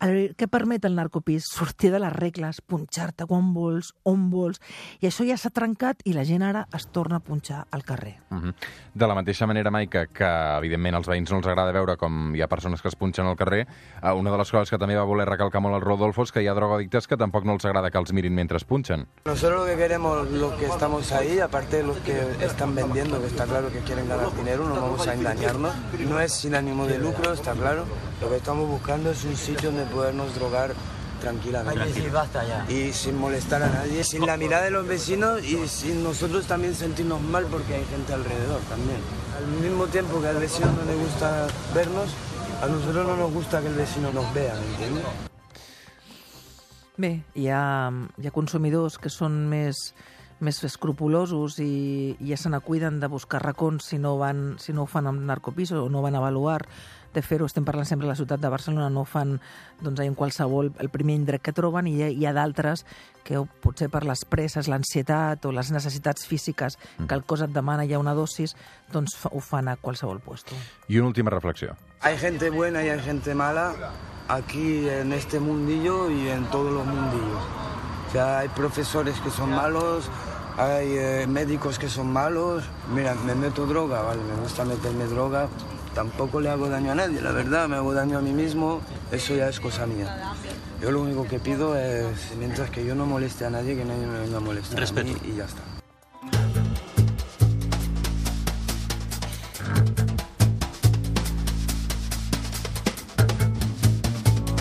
El, 0.00 0.34
què 0.38 0.48
permet 0.48 0.84
el 0.88 0.94
narcopís? 0.96 1.44
Sortir 1.52 1.90
de 1.92 1.98
les 2.00 2.12
regles, 2.14 2.62
punxar-te 2.64 3.26
quan 3.28 3.52
vols, 3.52 3.92
on 4.08 4.30
vols, 4.32 4.60
i 5.00 5.08
això 5.10 5.26
ja 5.28 5.36
s'ha 5.36 5.52
trencat 5.52 6.00
i 6.08 6.14
la 6.16 6.24
gent 6.24 6.44
ara 6.46 6.66
es 6.76 6.86
torna 6.88 7.20
a 7.20 7.24
punxar 7.24 7.66
al 7.70 7.84
carrer. 7.84 8.16
Uh 8.30 8.36
-huh. 8.36 8.54
De 8.94 9.06
la 9.06 9.14
mateixa 9.14 9.46
manera, 9.46 9.70
Maica, 9.70 10.06
que 10.06 10.30
evidentment 10.58 10.94
als 10.94 11.08
veïns 11.08 11.30
no 11.30 11.38
els 11.38 11.46
agrada 11.46 11.72
veure 11.72 11.96
com 11.96 12.34
hi 12.34 12.40
ha 12.40 12.48
persones 12.48 12.80
que 12.80 12.88
es 12.88 12.96
punxen 12.96 13.26
al 13.26 13.36
carrer, 13.36 13.66
eh, 14.02 14.12
una 14.12 14.30
de 14.30 14.38
les 14.38 14.50
coses 14.50 14.70
que 14.70 14.78
també 14.78 14.96
va 14.96 15.04
voler 15.04 15.26
recalcar 15.26 15.60
molt 15.60 15.76
el 15.76 15.82
Rodolfo 15.82 16.22
és 16.22 16.32
que 16.32 16.42
hi 16.42 16.48
ha 16.48 16.54
drogodictes 16.54 17.06
que 17.06 17.16
tampoc 17.16 17.44
no 17.44 17.52
els 17.52 17.64
agrada 17.64 17.90
que 17.90 17.98
els 17.98 18.12
mirin 18.12 18.34
mentre 18.34 18.56
es 18.56 18.64
punxen. 18.64 19.06
Nosotros 19.24 19.60
lo 19.60 19.66
que 19.66 19.76
queremos, 19.76 20.30
los 20.30 20.52
que 20.54 20.66
estamos 20.66 21.12
ahí, 21.12 21.40
aparte 21.40 21.78
de 21.78 21.82
los 21.82 21.98
que 21.98 22.18
están 22.40 22.74
vendiendo, 22.74 23.20
que 23.20 23.26
está 23.26 23.44
claro 23.44 23.70
que 23.70 23.80
quieren 23.80 24.08
ganar 24.08 24.34
dinero, 24.34 24.64
no 24.64 24.74
vamos 24.74 25.06
a 25.06 25.14
engañarnos, 25.14 25.74
no 26.08 26.20
es 26.20 26.32
sin 26.32 26.54
ánimo 26.54 26.86
de 26.86 26.98
lucro, 26.98 27.32
está 27.32 27.52
claro. 27.52 27.84
Lo 28.20 28.28
que 28.28 28.36
estamos 28.36 28.68
buscando 28.68 29.10
es 29.10 29.24
un 29.24 29.34
sitio 29.34 29.70
donde 29.70 29.89
podernos 29.90 30.34
drogar 30.34 30.70
Hay 30.70 30.76
que 30.76 31.20
tranquilamente. 31.20 31.84
decir 31.84 32.10
basta 32.10 32.44
ya. 32.44 32.64
Y 32.70 32.92
sin 32.92 33.16
molestar 33.18 33.62
a 33.62 33.68
nadie, 33.68 34.02
sin 34.04 34.24
la 34.24 34.36
mirada 34.38 34.64
de 34.64 34.70
los 34.70 34.86
vecinos 34.86 35.44
y 35.44 35.68
sin 35.68 36.02
nosotros 36.02 36.46
también 36.46 36.74
sentirnos 36.74 37.20
mal 37.20 37.44
porque 37.46 37.74
hay 37.74 37.84
gente 37.84 38.14
alrededor 38.14 38.60
también. 38.70 38.98
Al 39.36 39.46
mismo 39.60 39.86
tiempo 39.86 40.20
que 40.20 40.28
al 40.28 40.38
vecino 40.38 40.72
no 40.72 40.84
le 40.84 40.96
gusta 40.96 41.46
vernos, 41.74 42.10
a 42.62 42.66
nosotros 42.66 43.06
no 43.06 43.16
nos 43.16 43.32
gusta 43.32 43.60
que 43.60 43.68
el 43.68 43.74
vecino 43.74 44.10
nos 44.12 44.32
vea, 44.34 44.54
¿me 44.54 44.66
entiendes? 44.72 45.04
Bé, 47.00 47.24
hi 47.34 47.48
ha, 47.48 47.90
hi 48.20 48.28
ha 48.28 48.32
consumidors 48.34 48.98
que 49.00 49.08
són 49.08 49.46
més, 49.48 49.78
més 50.44 50.58
escrupulosos 50.68 51.56
i, 51.64 52.16
i 52.20 52.28
ja 52.28 52.36
se 52.36 52.50
n'acuiden 52.52 52.98
de 53.00 53.08
buscar 53.08 53.40
racons 53.40 53.88
si 53.88 53.96
no, 53.98 54.18
van, 54.20 54.58
si 54.60 54.74
no 54.76 54.84
ho 54.84 54.90
fan 54.90 55.08
amb 55.08 55.24
narcopiso 55.24 55.86
o 55.86 55.88
no 55.88 56.02
van 56.04 56.18
avaluar 56.18 56.66
de 57.14 57.22
fer-ho, 57.22 57.46
estem 57.46 57.64
parlant 57.66 57.88
sempre 57.88 58.06
de 58.06 58.12
la 58.12 58.18
ciutat 58.18 58.40
de 58.40 58.50
Barcelona, 58.52 58.90
no 58.90 59.04
ho 59.04 59.08
fan 59.08 59.38
doncs, 59.80 60.00
en 60.04 60.14
qualsevol, 60.14 60.72
el 60.78 60.90
primer 60.92 61.16
indret 61.18 61.42
que 61.42 61.54
troben 61.56 61.88
i 61.90 61.96
hi 61.96 62.02
ha, 62.02 62.10
hi 62.10 62.26
ha 62.26 62.34
d'altres 62.36 62.84
que 63.26 63.40
potser 63.62 63.90
per 63.92 64.04
les 64.08 64.24
presses, 64.24 64.68
l'ansietat 64.70 65.44
o 65.46 65.52
les 65.52 65.70
necessitats 65.74 66.26
físiques 66.26 66.78
que 67.06 67.14
el 67.14 67.24
cos 67.24 67.44
et 67.46 67.54
demana 67.54 67.86
ja 67.88 68.00
una 68.00 68.14
dosis, 68.14 68.56
doncs 68.92 69.16
ho 69.30 69.40
fan 69.44 69.68
a 69.68 69.76
qualsevol 69.76 70.20
puesto. 70.20 70.56
I 70.88 70.98
una 70.98 71.08
última 71.08 71.30
reflexió. 71.30 71.76
Hay 72.00 72.16
gente 72.16 72.50
buena 72.50 72.84
y 72.84 72.88
hay 72.88 73.00
gente 73.00 73.34
mala 73.34 73.74
aquí 74.28 74.88
en 74.88 75.12
este 75.12 75.40
mundillo 75.40 76.10
y 76.10 76.28
en 76.28 76.44
todos 76.46 76.72
los 76.72 76.86
mundillos. 76.86 77.42
O 78.08 78.12
sea, 78.12 78.38
hay 78.40 78.48
profesores 78.48 79.20
que 79.20 79.30
son 79.30 79.50
malos, 79.50 80.08
hay 80.56 80.96
eh, 80.96 81.26
médicos 81.28 81.78
que 81.78 81.88
son 81.88 82.12
malos. 82.12 82.64
Mira, 82.94 83.14
me 83.14 83.34
meto 83.34 83.66
droga, 83.66 84.02
vale, 84.02 84.22
me 84.22 84.34
gusta 84.42 84.64
meterme 84.64 85.04
droga. 85.04 85.48
Tampoco 85.94 86.40
le 86.40 86.48
hago 86.50 86.68
daño 86.68 86.92
a 86.92 86.94
nadie, 86.94 87.20
la 87.20 87.32
verdad, 87.32 87.68
me 87.68 87.76
hago 87.76 87.92
daño 87.92 88.18
a 88.18 88.20
mí 88.20 88.32
mismo, 88.32 88.80
eso 89.10 89.34
ya 89.34 89.48
es 89.48 89.58
cosa 89.60 89.86
mía. 89.86 90.34
Yo 90.80 90.90
lo 90.92 91.02
único 91.02 91.26
que 91.26 91.38
pido 91.40 91.76
es, 91.76 92.32
mientras 92.38 92.70
que 92.70 92.84
yo 92.84 92.94
no 92.94 93.06
moleste 93.06 93.44
a 93.44 93.50
nadie, 93.50 93.76
que 93.76 93.84
nadie 93.84 94.06
me 94.06 94.20
venga 94.20 94.36
a 94.38 94.40
molestar 94.40 94.78
Respeto. 94.78 95.10
a 95.10 95.12
mí 95.12 95.18
y 95.32 95.36
ya 95.36 95.44
está. 95.44 95.62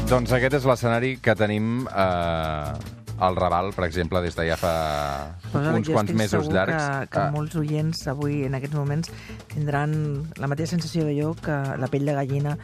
Doncs 0.10 0.32
aquest 0.34 0.56
és 0.58 0.64
l'escenari 0.66 1.12
que 1.22 1.36
tenim 1.38 1.84
eh, 1.86 2.99
al 3.20 3.36
Raval, 3.36 3.74
per 3.76 3.86
exemple, 3.86 4.22
des 4.24 4.36
de 4.36 4.46
ja 4.48 4.58
fa 4.60 4.74
ara 5.54 5.74
uns 5.76 5.90
quants 5.90 6.14
mesos 6.14 6.46
segur 6.46 6.56
llargs. 6.56 6.76
Que, 6.76 7.08
que 7.14 7.20
Ah, 7.20 7.32
molts 7.36 7.56
oients 7.60 8.06
avui, 8.08 8.44
en 8.48 8.56
aquests 8.56 8.76
moments, 8.78 9.12
tindran 9.54 9.94
la 10.40 10.48
mateixa 10.48 10.78
sensació 10.78 11.06
de 11.06 11.16
jo 11.18 11.34
que 11.36 11.58
la 11.78 11.90
pell 11.92 12.06
de 12.08 12.16
gallina 12.16 12.58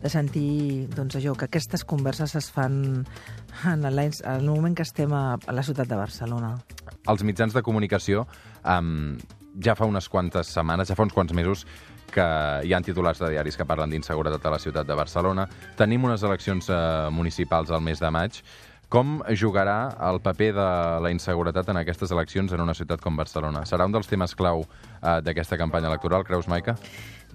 de 0.00 0.08
sentir 0.08 0.88
doncs, 0.94 1.16
això, 1.16 1.34
que 1.36 1.46
aquestes 1.46 1.84
converses 1.84 2.34
es 2.34 2.50
fan 2.50 3.06
en 3.68 3.84
el, 3.84 3.98
en 3.98 4.12
el 4.40 4.48
moment 4.48 4.76
que 4.76 4.86
estem 4.86 5.12
a, 5.12 5.36
a 5.36 5.52
la 5.52 5.62
ciutat 5.62 5.88
de 5.88 5.96
Barcelona. 5.96 6.56
els 7.08 7.22
mitjans 7.24 7.54
de 7.54 7.62
comunicació 7.62 8.26
um, 8.64 9.16
ja 9.62 9.74
fa 9.74 9.86
unes 9.88 10.08
quantes 10.08 10.46
setmanes, 10.52 10.88
ja 10.88 10.94
fa 10.94 11.02
uns 11.02 11.12
quants 11.12 11.32
mesos, 11.32 11.66
que 12.10 12.26
hi 12.66 12.72
ha 12.74 12.80
titulars 12.82 13.20
de 13.22 13.30
diaris 13.30 13.56
que 13.56 13.66
parlen 13.66 13.90
d'inseguretat 13.90 14.46
a 14.46 14.50
la 14.50 14.58
ciutat 14.58 14.86
de 14.86 14.96
Barcelona. 14.98 15.46
Tenim 15.78 16.04
unes 16.04 16.22
eleccions 16.26 16.68
eh, 16.68 17.08
municipals 17.14 17.70
al 17.70 17.82
mes 17.86 18.02
de 18.02 18.10
maig. 18.10 18.40
Com 18.90 19.20
jugarà 19.38 19.92
el 20.02 20.16
paper 20.18 20.48
de 20.56 20.66
la 20.98 21.10
inseguretat 21.14 21.68
en 21.70 21.78
aquestes 21.78 22.10
eleccions 22.10 22.50
en 22.50 22.62
una 22.64 22.74
ciutat 22.74 22.98
com 22.98 23.14
Barcelona? 23.14 23.62
Serà 23.62 23.84
un 23.86 23.92
dels 23.94 24.08
temes 24.10 24.34
clau 24.34 24.64
eh, 24.64 25.20
d'aquesta 25.22 25.54
campanya 25.60 25.86
electoral, 25.92 26.24
creus, 26.26 26.48
Maica? 26.50 26.74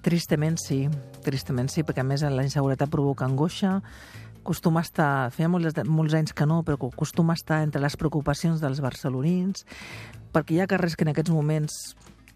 Tristament 0.04 0.60
sí, 0.60 0.82
tristament 1.24 1.72
sí, 1.72 1.80
perquè 1.80 2.04
a 2.04 2.04
més 2.04 2.26
la 2.28 2.44
inseguretat 2.44 2.92
provoca 2.92 3.24
angoixa, 3.24 3.78
acostuma 4.42 4.82
a 4.82 4.86
estar, 4.86 5.08
feia 5.32 5.48
molts, 5.48 5.80
molts 5.88 6.18
anys 6.18 6.36
que 6.36 6.44
no, 6.44 6.60
però 6.66 6.90
acostuma 6.90 7.32
a 7.32 7.40
estar 7.40 7.62
entre 7.64 7.80
les 7.80 7.96
preocupacions 7.96 8.60
dels 8.60 8.84
barcelonins, 8.84 9.64
perquè 10.36 10.58
hi 10.58 10.60
ha 10.60 10.68
carrers 10.68 10.92
que 10.92 11.08
en 11.08 11.14
aquests 11.14 11.32
moments 11.32 11.78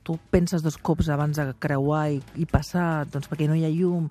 tu 0.01 0.17
penses 0.33 0.65
dos 0.65 0.81
cops 0.81 1.13
abans 1.13 1.37
de 1.37 1.45
creuar 1.61 2.07
i, 2.17 2.23
i 2.41 2.49
passar, 2.49 3.05
doncs 3.13 3.29
perquè 3.29 3.53
no 3.53 3.61
hi 3.61 3.69
ha 3.69 3.75
llum 3.75 4.09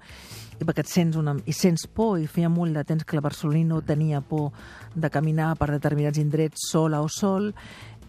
i 0.59 0.65
perquè 0.67 0.83
et 0.83 0.91
sents 0.91 1.15
una, 1.19 1.35
i 1.47 1.53
sents 1.55 1.87
por 1.87 2.19
i 2.19 2.27
feia 2.27 2.49
molt 2.51 2.75
de 2.75 2.83
temps 2.83 3.05
que 3.07 3.15
la 3.15 3.23
barceloní 3.23 3.63
no 3.67 3.81
tenia 3.81 4.21
por 4.21 4.51
de 4.95 5.09
caminar 5.09 5.53
per 5.59 5.71
determinats 5.71 6.19
indrets 6.19 6.69
sola 6.71 7.01
o 7.01 7.07
sol 7.09 7.53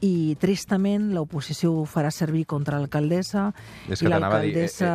i 0.00 0.34
tristament 0.40 1.10
l'oposició 1.12 1.74
ho 1.76 1.84
farà 1.88 2.08
servir 2.14 2.46
contra 2.48 2.78
l'alcaldessa 2.80 3.50
És 3.84 4.00
i 4.00 4.06
que 4.06 4.12
t'anava 4.12 4.38
a 4.38 4.44
dir, 4.46 4.54
eh, 4.54 4.62
l'alcaldessa... 4.64 4.92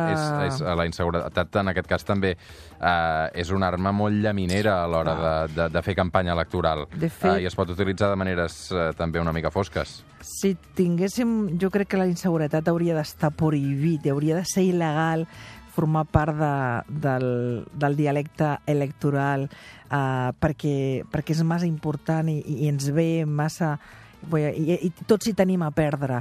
és, 0.48 0.56
és, 0.56 0.62
la 0.80 0.86
inseguretat 0.88 1.58
en 1.62 1.70
aquest 1.70 1.86
cas 1.90 2.06
també 2.06 2.32
eh, 2.34 3.40
és 3.42 3.52
una 3.54 3.68
arma 3.70 3.92
molt 3.94 4.18
llaminera 4.22 4.80
a 4.82 4.88
l'hora 4.90 5.14
de, 5.20 5.34
de, 5.54 5.68
de 5.76 5.82
fer 5.86 5.94
campanya 5.98 6.34
electoral 6.34 6.88
De 6.90 7.06
fet- 7.08 7.36
eh, 7.36 7.44
i 7.44 7.46
es 7.46 7.54
pot 7.54 7.70
utilitzar 7.70 8.10
de 8.10 8.18
maneres 8.18 8.58
eh, 8.74 8.90
també 8.98 9.22
una 9.22 9.34
mica 9.36 9.52
fosques. 9.54 10.00
Si 10.26 10.56
tinguéssim... 10.74 11.56
Jo 11.60 11.70
crec 11.70 11.92
que 11.92 12.00
la 12.00 12.08
inseguretat 12.10 12.66
hauria 12.68 12.96
d'estar 12.96 13.30
prohibit, 13.38 14.08
hauria 14.10 14.40
de 14.40 14.44
ser 14.48 14.64
il·legal 14.66 15.22
formar 15.76 16.06
part 16.08 16.36
de, 16.38 16.54
del, 17.04 17.28
del 17.76 17.98
dialecte 17.98 18.56
electoral 18.66 19.46
uh, 19.46 20.32
perquè, 20.40 21.04
perquè 21.12 21.36
és 21.36 21.44
massa 21.44 21.68
important 21.68 22.32
i, 22.32 22.40
i 22.56 22.72
ens 22.72 22.90
ve 22.96 23.26
massa... 23.28 23.76
I, 24.26 24.74
i 24.88 24.88
tots 25.06 25.28
hi 25.28 25.36
tenim 25.38 25.60
a 25.62 25.68
perdre. 25.70 26.16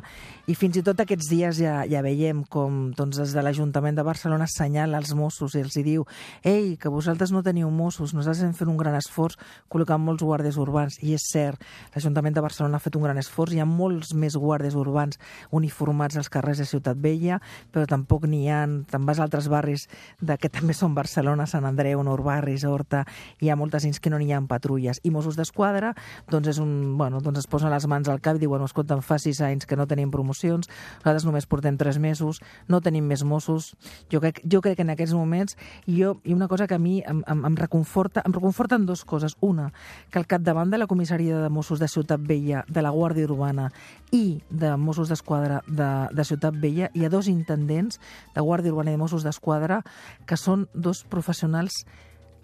I 0.45 0.53
fins 0.53 0.75
i 0.77 0.81
tot 0.85 0.99
aquests 1.01 1.25
dies 1.25 1.57
ja, 1.57 1.79
ja 1.89 2.03
veiem 2.05 2.43
com 2.53 2.91
doncs, 2.93 3.17
des 3.17 3.31
de 3.33 3.41
l'Ajuntament 3.41 3.95
de 3.97 4.03
Barcelona 4.05 4.45
assenyala 4.45 4.99
els 5.01 5.15
Mossos 5.17 5.55
i 5.57 5.63
els 5.65 5.73
hi 5.73 5.81
diu 5.81 6.03
ei, 6.45 6.75
que 6.77 6.91
vosaltres 6.93 7.31
no 7.33 7.41
teniu 7.41 7.71
Mossos, 7.73 8.13
nosaltres 8.13 8.43
hem 8.45 8.51
fet 8.53 8.69
un 8.69 8.77
gran 8.77 8.93
esforç 8.93 9.39
col·locant 9.73 10.03
molts 10.05 10.21
guàrdies 10.21 10.59
urbans. 10.61 10.99
I 11.01 11.15
és 11.17 11.25
cert, 11.31 11.63
l'Ajuntament 11.95 12.37
de 12.37 12.43
Barcelona 12.45 12.77
ha 12.77 12.83
fet 12.83 12.93
un 12.93 13.07
gran 13.07 13.17
esforç, 13.17 13.55
hi 13.55 13.63
ha 13.63 13.65
molts 13.65 14.13
més 14.13 14.37
guàrdies 14.37 14.77
urbans 14.77 15.17
uniformats 15.49 16.21
als 16.21 16.29
carrers 16.29 16.61
de 16.61 16.69
Ciutat 16.69 17.01
Vella, 17.01 17.39
però 17.73 17.87
tampoc 17.89 18.29
n'hi 18.29 18.43
ha, 18.53 18.61
te'n 18.91 19.09
vas 19.09 19.17
a 19.17 19.25
altres 19.25 19.49
barris 19.49 19.87
de, 20.21 20.37
que 20.37 20.53
també 20.53 20.77
són 20.77 20.93
Barcelona, 20.93 21.49
Sant 21.49 21.65
Andreu, 21.65 22.05
Nou 22.05 22.21
Barris, 22.21 22.67
Horta, 22.69 23.01
hi 23.41 23.49
ha 23.49 23.57
moltes 23.57 23.89
anys 23.89 23.97
que 23.97 24.13
no 24.13 24.21
n'hi 24.21 24.29
ha 24.29 24.43
patrulles. 24.45 25.01
I 25.01 25.09
Mossos 25.09 25.41
d'Esquadra, 25.41 25.95
doncs, 26.29 26.53
és 26.53 26.61
un, 26.61 26.93
bueno, 27.01 27.17
doncs 27.25 27.41
es 27.41 27.49
posen 27.49 27.73
les 27.73 27.89
mans 27.89 28.13
al 28.13 28.21
cap 28.21 28.37
i 28.37 28.45
diuen, 28.45 28.61
escolta, 28.61 29.01
fa 29.01 29.17
sis 29.17 29.41
anys 29.41 29.65
que 29.65 29.79
no 29.79 29.89
tenim 29.89 30.13
promocions, 30.35 30.69
nosaltres 30.99 31.25
només 31.25 31.45
portem 31.47 31.77
tres 31.77 31.97
mesos, 31.99 32.41
no 32.67 32.81
tenim 32.81 33.05
més 33.05 33.23
Mossos. 33.23 33.75
Jo 34.11 34.19
crec, 34.21 34.41
jo 34.43 34.61
crec 34.61 34.77
que 34.77 34.83
en 34.83 34.91
aquests 34.91 35.13
moments, 35.15 35.57
jo, 35.87 36.19
i 36.23 36.33
una 36.33 36.47
cosa 36.47 36.67
que 36.67 36.75
a 36.75 36.79
mi 36.79 37.01
em, 37.05 37.23
em, 37.27 37.45
em 37.45 37.55
reconforta, 37.55 38.21
em 38.25 38.33
reconforten 38.33 38.85
dues 38.85 39.03
coses. 39.05 39.35
Una, 39.41 39.71
que 40.11 40.19
al 40.19 40.27
capdavant 40.27 40.71
de 40.71 40.77
la 40.77 40.87
comissaria 40.87 41.39
de 41.39 41.49
Mossos 41.49 41.79
de 41.79 41.87
Ciutat 41.87 42.21
Vella, 42.21 42.65
de 42.67 42.81
la 42.81 42.91
Guàrdia 42.91 43.25
Urbana 43.25 43.71
i 44.11 44.41
de 44.49 44.75
Mossos 44.77 45.09
d'Esquadra 45.09 45.61
de, 45.67 45.91
de 46.11 46.25
Ciutat 46.25 46.55
Vella, 46.59 46.89
hi 46.93 47.05
ha 47.05 47.09
dos 47.09 47.27
intendents 47.27 47.99
de 48.35 48.41
Guàrdia 48.41 48.73
Urbana 48.73 48.91
i 48.91 48.97
de 48.97 49.01
Mossos 49.01 49.23
d'Esquadra 49.23 49.81
que 50.25 50.37
són 50.37 50.67
dos 50.73 51.03
professionals 51.09 51.85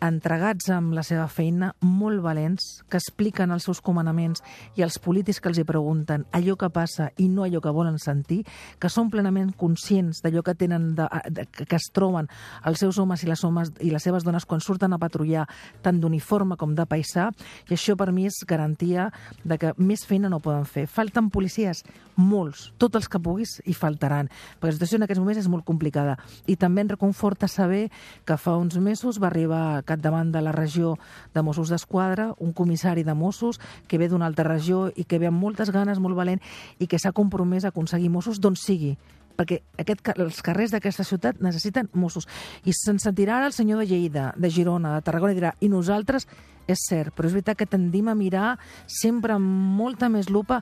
entregats 0.02 0.70
amb 0.74 0.96
la 0.98 1.04
seva 1.06 1.28
feina, 1.30 1.72
molt 1.86 2.24
valents, 2.24 2.82
que 2.90 2.98
expliquen 2.98 3.54
els 3.54 3.68
seus 3.68 3.82
comandaments 3.86 4.42
i 4.78 4.84
els 4.86 4.98
polítics 5.02 5.40
que 5.40 5.52
els 5.52 5.60
hi 5.62 5.66
pregunten 5.68 6.26
allò 6.34 6.56
que 6.58 6.72
passa 6.74 7.12
i 7.22 7.28
no 7.30 7.46
allò 7.46 7.62
que 7.62 7.74
volen 7.74 8.00
sentir, 8.02 8.42
que 8.82 8.90
són 8.90 9.12
plenament 9.14 9.54
conscients 9.58 10.24
d'allò 10.24 10.42
que 10.46 10.56
tenen 10.58 10.92
de, 10.98 11.08
de, 11.30 11.46
que 11.46 11.78
es 11.78 11.90
troben 11.94 12.30
els 12.66 12.82
seus 12.82 12.98
homes 13.02 13.22
i 13.24 13.30
les 13.30 13.44
homes 13.46 13.72
i 13.80 13.92
les 13.94 14.04
seves 14.04 14.26
dones 14.26 14.48
quan 14.50 14.64
surten 14.64 14.94
a 14.94 15.00
patrullar 15.02 15.46
tant 15.86 16.02
d'uniforme 16.02 16.58
com 16.58 16.74
de 16.76 16.88
paisà, 16.90 17.30
i 17.70 17.78
això 17.78 17.96
per 18.00 18.10
mi 18.12 18.26
és 18.30 18.42
garantia 18.48 19.10
de 19.44 19.60
que 19.62 19.76
més 19.78 20.06
feina 20.08 20.32
no 20.32 20.42
poden 20.42 20.66
fer. 20.66 20.88
Falten 20.90 21.30
policies? 21.30 21.84
Molts. 22.18 22.72
Tots 22.82 22.98
els 23.00 23.10
que 23.10 23.22
puguis 23.22 23.60
hi 23.66 23.76
faltaran, 23.78 24.30
perquè 24.58 24.74
la 24.74 24.78
situació 24.80 25.00
en 25.00 25.06
aquests 25.06 25.22
moments 25.22 25.44
és 25.44 25.50
molt 25.52 25.66
complicada. 25.68 26.18
I 26.50 26.58
també 26.60 26.84
em 26.86 26.92
reconforta 26.92 27.50
saber 27.52 27.88
que 28.26 28.38
fa 28.38 28.58
uns 28.58 28.78
mesos 28.82 29.22
va 29.22 29.30
arribar 29.30 29.62
a 29.78 29.84
capdavant 29.92 30.32
de 30.34 30.42
la 30.42 30.56
regió 30.56 30.96
de 31.36 31.44
Mossos 31.46 31.70
d'Esquadra, 31.70 32.32
un 32.40 32.56
comissari 32.58 33.06
de 33.08 33.16
Mossos 33.16 33.60
que 33.88 34.00
ve 34.02 34.10
d'una 34.10 34.32
altra 34.32 34.48
regió 34.48 34.88
i 34.96 35.06
que 35.06 35.20
ve 35.20 35.30
amb 35.30 35.42
moltes 35.44 35.72
ganes, 35.76 36.00
molt 36.00 36.18
valent, 36.18 36.42
i 36.80 36.88
que 36.88 37.00
s'ha 37.00 37.14
compromès 37.16 37.66
a 37.66 37.76
aconseguir 37.76 38.10
Mossos 38.10 38.42
d'on 38.42 38.58
sigui 38.60 38.96
perquè 39.38 39.62
aquest, 39.82 40.14
els 40.18 40.42
carrers 40.46 40.72
d'aquesta 40.76 41.06
ciutat 41.08 41.42
necessiten 41.42 41.90
Mossos. 41.94 42.28
I 42.66 42.76
se'n 42.76 43.02
sentirà 43.02 43.40
ara 43.40 43.52
el 43.52 43.58
senyor 43.58 43.82
de 43.82 43.90
Lleida, 43.90 44.32
de 44.38 44.50
Girona, 44.50 44.96
de 44.96 45.06
Tarragona, 45.06 45.36
i 45.36 45.40
dirà, 45.40 45.56
i 45.60 45.70
nosaltres, 45.72 46.28
és 46.70 46.82
cert, 46.88 47.14
però 47.16 47.28
és 47.28 47.36
veritat 47.36 47.58
que 47.60 47.68
tendim 47.70 48.08
a 48.08 48.16
mirar 48.16 48.56
sempre 48.90 49.34
amb 49.36 49.78
molta 49.78 50.10
més 50.14 50.30
lupa 50.30 50.62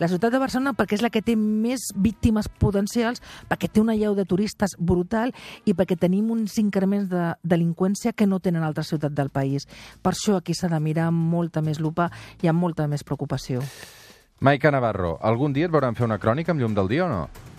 la 0.00 0.08
ciutat 0.08 0.32
de 0.32 0.40
Barcelona 0.40 0.72
perquè 0.76 0.96
és 0.96 1.04
la 1.04 1.10
que 1.12 1.22
té 1.24 1.34
més 1.36 1.90
víctimes 1.94 2.48
potencials, 2.62 3.20
perquè 3.50 3.68
té 3.68 3.82
una 3.82 3.96
llau 3.98 4.14
de 4.16 4.24
turistes 4.24 4.76
brutal 4.78 5.34
i 5.68 5.74
perquè 5.76 5.98
tenim 6.00 6.30
uns 6.32 6.56
increments 6.62 7.10
de 7.10 7.34
delinqüència 7.44 8.14
que 8.14 8.28
no 8.30 8.40
tenen 8.40 8.64
altres 8.64 8.88
ciutats 8.94 9.14
del 9.14 9.28
país. 9.28 9.68
Per 10.00 10.14
això 10.14 10.38
aquí 10.38 10.56
s'ha 10.56 10.72
de 10.72 10.80
mirar 10.80 11.10
amb 11.10 11.28
molta 11.34 11.60
més 11.60 11.80
lupa 11.80 12.10
i 12.40 12.48
amb 12.48 12.60
molta 12.60 12.88
més 12.88 13.04
preocupació. 13.04 13.60
Maica 14.40 14.70
Navarro, 14.72 15.18
algun 15.20 15.52
dia 15.52 15.68
et 15.68 15.72
veuran 15.72 15.94
fer 15.94 16.06
una 16.08 16.18
crònica 16.18 16.54
amb 16.54 16.62
llum 16.62 16.74
del 16.74 16.88
dia 16.88 17.04
o 17.04 17.12
no? 17.12 17.49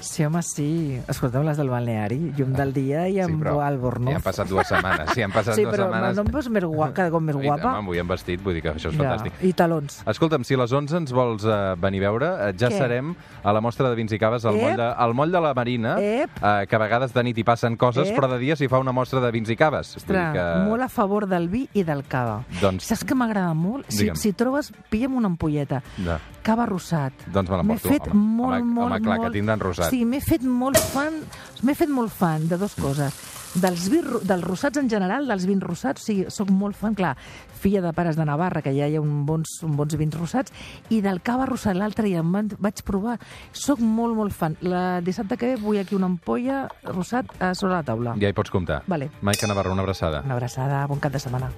Sí, 0.00 0.24
home, 0.24 0.42
sí. 0.42 1.00
Escolta'm, 1.08 1.44
les 1.46 1.56
del 1.56 1.70
balneari, 1.72 2.18
llum 2.36 2.52
del 2.52 2.72
dia 2.72 3.06
i 3.08 3.18
amb 3.20 3.40
però 3.42 3.60
Albornoz. 3.64 4.10
ja 4.12 4.16
han 4.20 4.22
passat 4.22 4.48
dues 4.48 4.68
setmanes. 4.68 5.10
Sí, 5.14 5.22
han 5.22 5.32
passat 5.32 5.54
sí, 5.56 5.62
dues 5.64 5.74
però 5.74 5.86
setmanes. 5.86 6.16
no 6.16 6.22
em 6.22 6.32
veus 6.34 6.48
més 6.52 6.64
guapa, 6.64 6.92
cada 6.94 7.10
cop 7.10 7.22
més 7.22 7.36
I, 7.36 7.42
guapa? 7.46 7.70
home, 7.72 7.86
avui 7.88 7.98
hem 7.98 8.08
vestit, 8.08 8.42
vull 8.42 8.54
dir 8.54 8.62
que 8.62 8.70
això 8.74 8.90
és 8.92 8.96
Ja, 8.96 9.02
fantàstic. 9.02 9.32
I 9.42 9.52
talons. 9.56 10.02
Escolta'm, 10.06 10.44
si 10.44 10.54
a 10.54 10.58
les 10.58 10.72
11 10.72 10.96
ens 11.00 11.12
vols 11.12 11.44
uh, 11.44 11.74
venir 11.80 12.04
a 12.04 12.10
veure, 12.10 12.28
uh, 12.28 12.52
ja 12.58 12.68
Què? 12.68 12.78
serem 12.78 13.14
a 13.42 13.52
la 13.56 13.60
mostra 13.64 13.88
de 13.88 13.96
vins 13.96 14.12
i 14.12 14.18
caves 14.18 14.44
al, 14.44 14.54
Ep. 14.56 14.62
moll 14.62 14.76
de, 14.76 14.90
al 15.06 15.14
moll 15.14 15.32
de 15.32 15.40
la 15.40 15.54
Marina, 15.54 15.96
Ep. 15.98 16.30
uh, 16.42 16.66
que 16.68 16.76
a 16.76 16.78
vegades 16.78 17.12
de 17.14 17.22
nit 17.24 17.38
hi 17.38 17.44
passen 17.44 17.76
coses, 17.76 18.08
Ep. 18.10 18.16
però 18.16 18.28
de 18.30 18.38
dia 18.38 18.54
s'hi 18.56 18.68
fa 18.68 18.78
una 18.78 18.92
mostra 18.92 19.20
de 19.20 19.30
vins 19.32 19.48
i 19.50 19.56
caves. 19.56 19.96
Ostres, 19.96 20.32
que... 20.34 20.46
molt 20.68 20.82
a 20.82 20.88
favor 20.88 21.26
del 21.26 21.48
vi 21.48 21.68
i 21.72 21.82
del 21.82 22.04
cava. 22.04 22.42
Doncs- 22.60 22.84
Saps 22.92 23.04
què 23.06 23.14
m'agrada 23.16 23.54
molt? 23.54 23.86
Si, 23.88 24.04
Digue'm. 24.04 24.16
si 24.16 24.32
trobes, 24.32 24.72
pilla'm 24.90 25.14
una 25.16 25.26
ampolleta. 25.28 25.82
Ja. 26.04 26.20
Cava 26.46 26.66
rosat. 26.66 27.12
Doncs 27.32 27.50
me 27.50 27.56
la 27.56 27.62
M'he 27.66 27.78
fet 27.78 28.06
Home, 28.06 28.14
molt, 28.14 28.54
home, 28.60 28.72
molt, 28.72 28.92
home, 28.92 29.00
clar, 29.02 29.16
que 29.18 29.22
molt... 29.26 29.32
tindran 29.34 29.58
rosat. 29.58 29.85
Sí, 29.90 30.04
m'he 30.08 30.20
fet 30.24 30.44
molt 30.44 30.78
fan... 30.92 31.22
M'he 31.64 31.74
fet 31.74 31.90
molt 31.90 32.12
fan 32.12 32.46
de 32.50 32.58
dues 32.60 32.76
coses. 32.78 33.16
Dels, 33.56 33.86
vi, 33.88 34.02
dels 34.28 34.44
rosats 34.44 34.76
en 34.76 34.88
general, 34.92 35.24
dels 35.30 35.46
vins 35.48 35.62
rosats, 35.64 36.02
o 36.02 36.04
sigui, 36.04 36.26
soc 36.32 36.50
molt 36.52 36.76
fan, 36.76 36.92
clar, 36.98 37.14
filla 37.56 37.80
de 37.80 37.92
pares 37.96 38.18
de 38.18 38.26
Navarra, 38.28 38.60
que 38.60 38.74
ja 38.76 38.84
hi 38.84 38.98
ha 38.98 39.00
un 39.00 39.24
bons, 39.28 39.54
un 39.64 39.78
bons 39.78 39.96
vins 39.96 40.12
rosats, 40.18 40.52
i 40.92 41.00
del 41.00 41.22
cava 41.24 41.48
rosat 41.48 41.78
l'altre 41.78 42.04
dia 42.10 42.20
em 42.20 42.52
vaig 42.60 42.84
provar. 42.84 43.16
Soc 43.56 43.80
molt, 43.80 44.16
molt 44.18 44.36
fan. 44.36 44.58
La 44.60 45.00
dissabte 45.00 45.40
que 45.40 45.54
ve 45.54 45.60
vull 45.62 45.80
aquí 45.80 45.96
una 45.96 46.10
ampolla 46.12 46.66
rosat 46.84 47.32
a 47.40 47.54
sobre 47.56 47.78
la 47.78 47.82
taula. 47.86 48.16
Ja 48.20 48.28
hi 48.28 48.36
pots 48.36 48.52
comptar. 48.52 48.82
Vale. 48.86 49.08
Maica 49.22 49.48
Navarro, 49.48 49.72
una 49.72 49.86
abraçada. 49.86 50.20
Una 50.28 50.36
abraçada, 50.36 50.84
bon 50.90 51.00
cap 51.00 51.16
de 51.16 51.24
setmana. 51.24 51.54